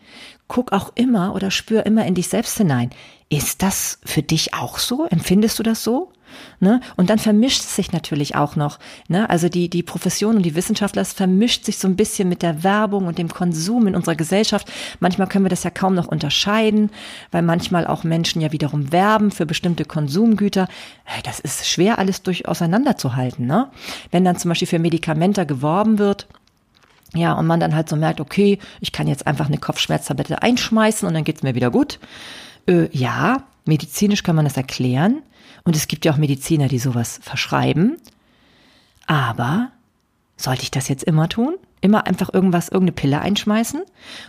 [0.48, 2.90] guck auch immer oder spür immer in dich selbst hinein.
[3.28, 5.06] Ist das für dich auch so?
[5.06, 6.12] Empfindest du das so?
[6.61, 6.81] Ne?
[6.97, 8.79] Und dann vermischt es sich natürlich auch noch.
[9.09, 9.29] Ne?
[9.29, 12.62] Also die, die Profession und die Wissenschaftler, es vermischt sich so ein bisschen mit der
[12.62, 14.70] Werbung und dem Konsum in unserer Gesellschaft.
[15.01, 16.90] Manchmal können wir das ja kaum noch unterscheiden,
[17.31, 20.68] weil manchmal auch Menschen ja wiederum werben für bestimmte Konsumgüter.
[21.25, 23.47] Das ist schwer alles durch auseinanderzuhalten.
[23.47, 23.68] Ne?
[24.11, 26.27] Wenn dann zum Beispiel für Medikamente geworben wird,
[27.14, 31.07] ja, und man dann halt so merkt, okay, ich kann jetzt einfach eine Kopfschmerztablette einschmeißen
[31.07, 32.01] und dann geht's mir wieder gut.
[32.66, 35.23] Äh, ja, medizinisch kann man das erklären.
[35.64, 37.96] Und es gibt ja auch Mediziner, die sowas verschreiben.
[39.07, 39.70] Aber
[40.37, 41.55] sollte ich das jetzt immer tun?
[41.81, 43.83] Immer einfach irgendwas, irgendeine Pille einschmeißen?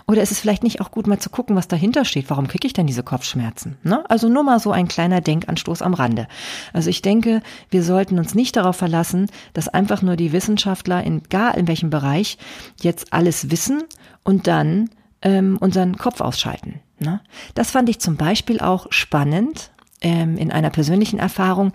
[0.08, 2.30] Oder ist es vielleicht nicht auch gut, mal zu gucken, was dahinter steht?
[2.30, 3.78] Warum kriege ich denn diese Kopfschmerzen?
[3.84, 4.04] Ne?
[4.10, 6.28] Also nur mal so ein kleiner Denkanstoß am Rande.
[6.74, 11.24] Also ich denke, wir sollten uns nicht darauf verlassen, dass einfach nur die Wissenschaftler, in,
[11.24, 12.38] gar in welchem Bereich,
[12.82, 13.84] jetzt alles wissen
[14.24, 14.90] und dann
[15.22, 16.82] ähm, unseren Kopf ausschalten.
[17.00, 17.22] Ne?
[17.56, 19.72] Das fand ich zum Beispiel auch spannend
[20.06, 21.74] ähm, in einer persönlichen Erfahrung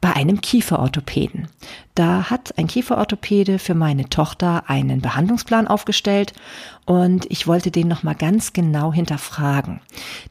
[0.00, 1.48] bei einem Kieferorthopäden.
[1.98, 6.32] Da hat ein Kieferorthopäde für meine Tochter einen Behandlungsplan aufgestellt
[6.84, 9.80] und ich wollte den nochmal ganz genau hinterfragen.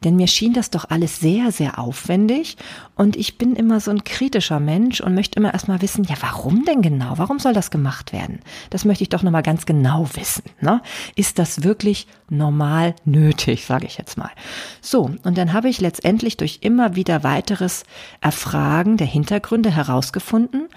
[0.02, 2.56] Denn mir schien das doch alles sehr, sehr aufwendig
[2.96, 6.64] und ich bin immer so ein kritischer Mensch und möchte immer erstmal wissen, ja, warum
[6.64, 7.18] denn genau?
[7.18, 8.40] Warum soll das gemacht werden?
[8.70, 10.44] Das möchte ich doch nochmal ganz genau wissen.
[10.62, 10.82] Ne?
[11.18, 14.32] Ist das wirklich normal nötig, sage ich jetzt mal.
[14.80, 17.84] So, und dann habe ich letztendlich durch immer wieder weiteres
[18.22, 20.70] Erfragen der Hintergründe herausgefunden,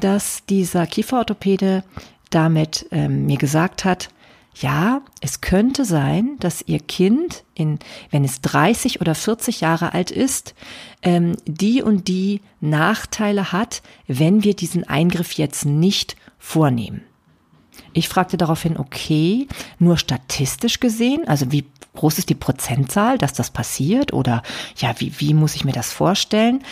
[0.00, 1.84] dass dieser Kieferorthopäde
[2.30, 4.08] damit ähm, mir gesagt hat,
[4.56, 7.78] ja, es könnte sein, dass Ihr Kind, in,
[8.10, 10.54] wenn es 30 oder 40 Jahre alt ist,
[11.02, 17.02] ähm, die und die Nachteile hat, wenn wir diesen Eingriff jetzt nicht vornehmen.
[17.92, 23.50] Ich fragte daraufhin, okay, nur statistisch gesehen, also wie groß ist die Prozentzahl, dass das
[23.50, 24.42] passiert oder
[24.76, 26.62] ja, wie, wie muss ich mir das vorstellen?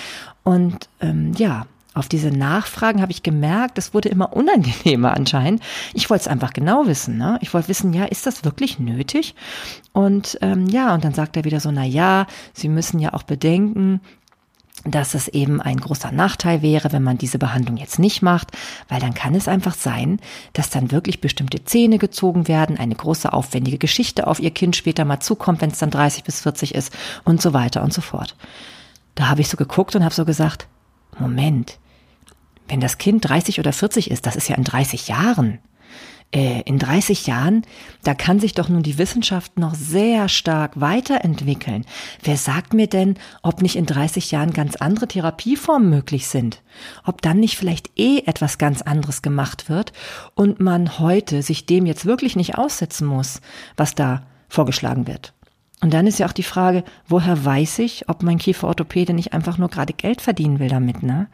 [0.45, 5.63] Und ähm, ja, auf diese Nachfragen habe ich gemerkt, es wurde immer unangenehmer anscheinend.
[5.93, 7.19] Ich wollte es einfach genau wissen.
[7.19, 7.39] Ne?
[7.43, 9.35] Ich wollte wissen, ja, ist das wirklich nötig?
[9.93, 13.25] Und ähm, ja, und dann sagt er wieder so, na ja, Sie müssen ja auch
[13.25, 14.01] bedenken,
[14.85, 18.51] dass es eben ein großer Nachteil wäre, wenn man diese Behandlung jetzt nicht macht,
[18.89, 20.19] weil dann kann es einfach sein,
[20.55, 25.05] dass dann wirklich bestimmte Zähne gezogen werden, eine große aufwendige Geschichte auf ihr Kind später
[25.05, 26.93] mal zukommt, wenn es dann 30 bis 40 ist
[27.25, 28.35] und so weiter und so fort.
[29.15, 30.67] Da habe ich so geguckt und habe so gesagt,
[31.19, 31.79] Moment,
[32.69, 35.59] wenn das Kind 30 oder 40 ist, das ist ja in 30 Jahren.
[36.35, 37.63] Äh, in 30 Jahren,
[38.05, 41.85] da kann sich doch nun die Wissenschaft noch sehr stark weiterentwickeln.
[42.23, 46.63] Wer sagt mir denn, ob nicht in 30 Jahren ganz andere Therapieformen möglich sind?
[47.05, 49.93] Ob dann nicht vielleicht eh etwas ganz anderes gemacht wird
[50.35, 53.43] und man heute sich dem jetzt wirklich nicht aussetzen muss,
[53.77, 55.35] was da vorgeschlagen wird?
[55.83, 59.59] Und dann ist ja auch die Frage, woher weiß ich, ob mein Kieferorthopäde nicht einfach
[59.59, 61.27] nur gerade Geld verdienen will damit, ne?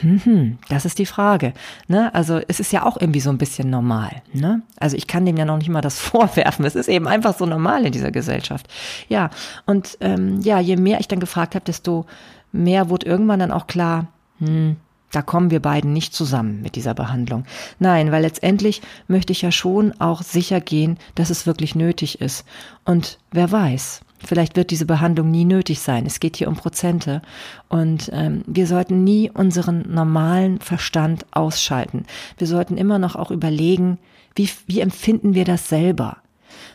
[0.00, 1.52] Hm, hm, das ist die Frage,
[1.86, 2.12] ne?
[2.14, 4.62] Also es ist ja auch irgendwie so ein bisschen normal, ne?
[4.78, 6.64] Also ich kann dem ja noch nicht mal das vorwerfen.
[6.64, 8.68] Es ist eben einfach so normal in dieser Gesellschaft.
[9.10, 9.28] Ja,
[9.66, 12.06] und ähm, ja, je mehr ich dann gefragt habe, desto
[12.52, 14.06] mehr wurde irgendwann dann auch klar,
[14.38, 14.76] hm,
[15.12, 17.44] da kommen wir beiden nicht zusammen mit dieser Behandlung.
[17.78, 22.44] Nein, weil letztendlich möchte ich ja schon auch sicher gehen, dass es wirklich nötig ist.
[22.84, 26.06] Und wer weiß, vielleicht wird diese Behandlung nie nötig sein.
[26.06, 27.22] Es geht hier um Prozente.
[27.68, 32.06] Und ähm, wir sollten nie unseren normalen Verstand ausschalten.
[32.38, 33.98] Wir sollten immer noch auch überlegen,
[34.36, 36.18] wie, wie empfinden wir das selber?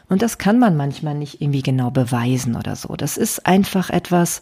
[0.09, 2.95] Und das kann man manchmal nicht irgendwie genau beweisen oder so.
[2.95, 4.41] Das ist einfach etwas,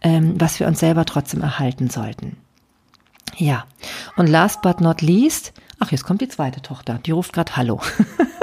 [0.00, 2.36] ähm, was wir uns selber trotzdem erhalten sollten.
[3.36, 3.64] Ja,
[4.16, 7.80] und last but not least, ach, jetzt kommt die zweite Tochter, die ruft gerade Hallo.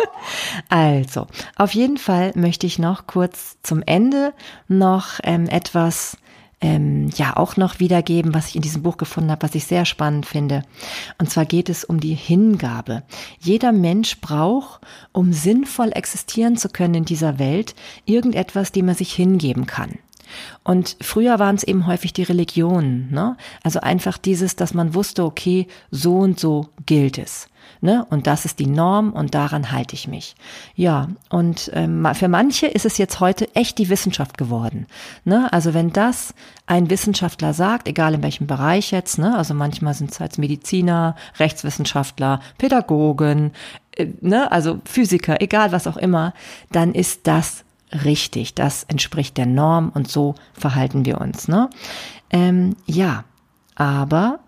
[0.70, 4.34] also, auf jeden Fall möchte ich noch kurz zum Ende
[4.68, 6.18] noch ähm, etwas
[6.62, 9.86] ähm, ja auch noch wiedergeben, was ich in diesem Buch gefunden habe, was ich sehr
[9.86, 10.64] spannend finde.
[11.18, 13.04] Und zwar geht es um die Hingabe.
[13.40, 14.82] Jeder Mensch braucht,
[15.14, 17.76] um sinnvoll existieren zu können in dieser Welt,
[18.06, 20.00] irgendetwas, dem er sich hingeben kann.
[20.64, 23.38] Und früher waren es eben häufig die Religionen, ne?
[23.64, 27.50] Also einfach dieses, dass man wusste, okay, so und so gilt es.
[27.82, 28.06] Ne?
[28.10, 30.36] Und das ist die Norm und daran halte ich mich.
[30.76, 34.86] Ja, und ähm, für manche ist es jetzt heute echt die Wissenschaft geworden.
[35.24, 35.52] Ne?
[35.54, 36.34] Also wenn das
[36.66, 39.38] ein Wissenschaftler sagt, egal in welchem Bereich jetzt, ne?
[39.38, 43.54] also manchmal sind es halt Mediziner, Rechtswissenschaftler, Pädagogen,
[43.96, 44.52] äh, ne?
[44.52, 46.34] also Physiker, egal was auch immer,
[46.72, 48.54] dann ist das richtig.
[48.54, 51.48] Das entspricht der Norm und so verhalten wir uns.
[51.48, 51.70] Ne?
[52.30, 53.24] Ähm, ja,
[53.76, 54.40] aber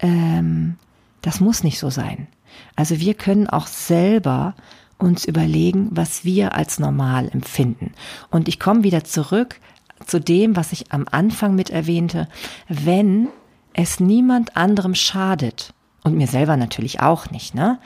[0.00, 0.76] ähm,
[1.22, 2.28] das muss nicht so sein.
[2.76, 4.54] Also wir können auch selber
[4.98, 7.92] uns überlegen, was wir als normal empfinden.
[8.30, 9.60] Und ich komme wieder zurück
[10.04, 12.28] zu dem, was ich am Anfang mit erwähnte.
[12.68, 13.28] Wenn
[13.74, 15.72] es niemand anderem schadet,
[16.08, 17.78] und mir selber natürlich auch nicht, ne?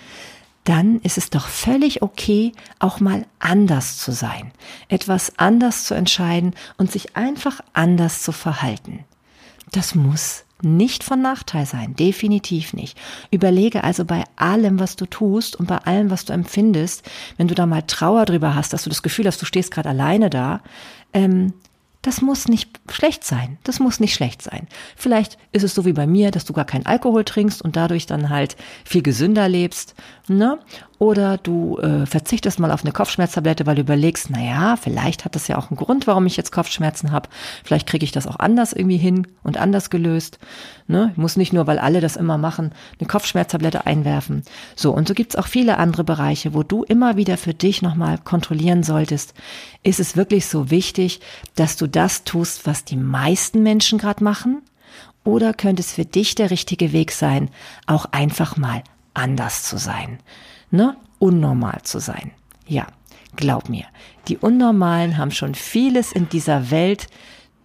[0.65, 4.53] Dann ist es doch völlig okay, auch mal anders zu sein,
[4.89, 9.05] etwas anders zu entscheiden und sich einfach anders zu verhalten.
[9.73, 12.97] Das muss nicht von Nachteil sein, definitiv nicht.
[13.33, 17.55] Überlege also bei allem, was du tust und bei allem, was du empfindest, wenn du
[17.55, 20.61] da mal Trauer drüber hast, dass du das Gefühl hast, du stehst gerade alleine da,
[21.13, 21.53] ähm,
[22.03, 23.59] das muss nicht schlecht sein.
[23.63, 24.67] Das muss nicht schlecht sein.
[24.97, 28.07] Vielleicht ist es so wie bei mir, dass du gar keinen Alkohol trinkst und dadurch
[28.07, 29.95] dann halt viel gesünder lebst.
[30.29, 30.59] Ne?
[31.03, 35.35] Oder du äh, verzichtest mal auf eine Kopfschmerztablette, weil du überlegst, na ja, vielleicht hat
[35.35, 37.29] das ja auch einen Grund, warum ich jetzt Kopfschmerzen habe.
[37.65, 40.39] Vielleicht kriege ich das auch anders irgendwie hin und anders gelöst.
[40.87, 41.09] Ne?
[41.11, 44.45] Ich muss nicht nur, weil alle das immer machen, eine Kopfschmerztablette einwerfen.
[44.77, 48.19] So, und so gibt's auch viele andere Bereiche, wo du immer wieder für dich nochmal
[48.19, 49.35] kontrollieren solltest.
[49.83, 51.19] Ist es wirklich so wichtig,
[51.57, 54.63] dass du das tust, was die meisten Menschen gerade machen?
[55.25, 57.51] Oder könnte es für dich der richtige Weg sein,
[57.89, 58.85] auch einfach mal
[59.15, 60.21] anders zu sein?
[60.73, 62.33] Ne, unnormal zu sein.
[62.67, 62.87] Ja,
[63.37, 63.85] glaub mir,
[64.29, 67.07] die Unnormalen haben schon vieles in dieser Welt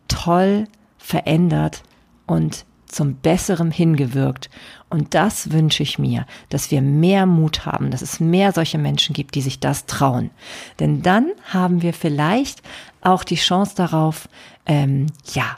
[0.08, 0.66] toll
[0.98, 1.84] verändert
[2.26, 4.50] und zum Besseren hingewirkt.
[4.90, 9.14] Und das wünsche ich mir, dass wir mehr Mut haben, dass es mehr solche Menschen
[9.14, 10.32] gibt, die sich das trauen.
[10.80, 12.62] Denn dann haben wir vielleicht
[13.02, 14.30] auch die Chance darauf,
[14.66, 15.58] ähm, ja,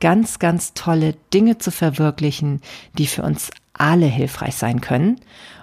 [0.00, 2.62] ganz, ganz tolle Dinge zu verwirklichen,
[2.96, 5.20] die für uns alle hilfreich sein können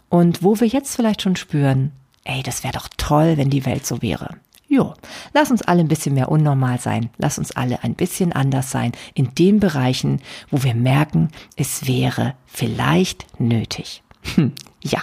[0.10, 1.92] und wo wir jetzt vielleicht schon spüren,
[2.24, 4.38] ey, das wäre doch toll, wenn die Welt so wäre.
[4.70, 4.94] Jo,
[5.34, 7.10] lass uns alle ein bisschen mehr unnormal sein.
[7.18, 12.36] Lass uns alle ein bisschen anders sein in den Bereichen, wo wir merken, es wäre
[12.46, 14.04] vielleicht nötig.
[14.36, 14.52] Hm,
[14.84, 15.02] ja,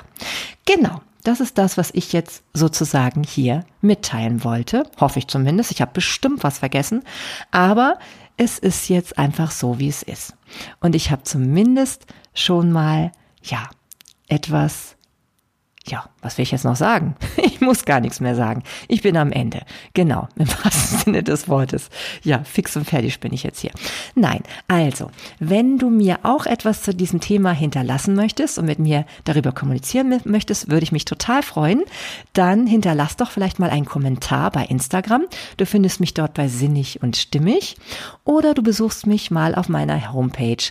[0.66, 1.00] genau.
[1.22, 4.82] Das ist das, was ich jetzt sozusagen hier mitteilen wollte.
[5.00, 5.70] Hoffe ich zumindest.
[5.70, 7.02] Ich habe bestimmt was vergessen.
[7.50, 7.98] Aber
[8.36, 10.34] es ist jetzt einfach so, wie es ist.
[10.80, 13.70] Und ich habe zumindest schon mal, ja,
[14.28, 14.93] etwas
[15.86, 17.16] ja, was will ich jetzt noch sagen?
[17.54, 18.62] Ich muss gar nichts mehr sagen.
[18.88, 19.62] Ich bin am Ende.
[19.94, 21.88] Genau, im wahrsten Sinne des Wortes.
[22.22, 23.70] Ja, fix und fertig bin ich jetzt hier.
[24.14, 29.06] Nein, also, wenn du mir auch etwas zu diesem Thema hinterlassen möchtest und mit mir
[29.24, 31.84] darüber kommunizieren möchtest, würde ich mich total freuen.
[32.32, 35.24] Dann hinterlass doch vielleicht mal einen Kommentar bei Instagram.
[35.56, 37.76] Du findest mich dort bei Sinnig und Stimmig.
[38.24, 40.70] Oder du besuchst mich mal auf meiner Homepage.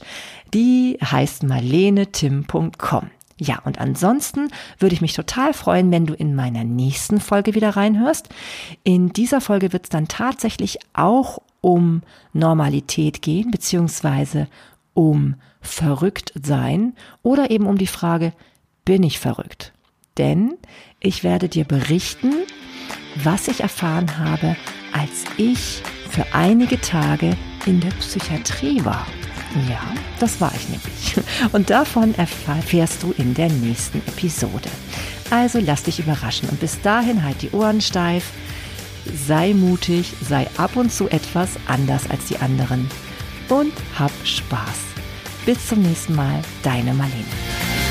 [0.54, 3.10] Die heißt marlenetim.com.
[3.40, 7.72] Ja, und ansonsten würde ich mich total freuen, wenn du in meiner nächsten Folge wieder
[7.72, 8.30] reinhörst.
[8.84, 12.04] In dieser Folge wird es dann tatsächlich auch um
[12.34, 14.48] Normalität gehen, beziehungsweise
[14.94, 18.34] um verrückt sein oder eben um die Frage,
[18.86, 19.74] bin ich verrückt?
[20.18, 20.56] Denn
[21.00, 22.34] ich werde dir berichten,
[23.24, 24.56] was ich erfahren habe,
[24.92, 29.08] als ich für einige Tage in der Psychiatrie war.
[29.70, 29.82] Ja,
[30.20, 31.16] das war ich nämlich.
[31.52, 34.70] Und davon erfährst du in der nächsten Episode.
[35.30, 38.32] Also lass dich überraschen und bis dahin halt die Ohren steif,
[39.28, 42.90] sei mutig, sei ab und zu etwas anders als die anderen
[43.50, 44.80] und hab Spaß.
[45.46, 47.83] Bis zum nächsten Mal, deine Marlene.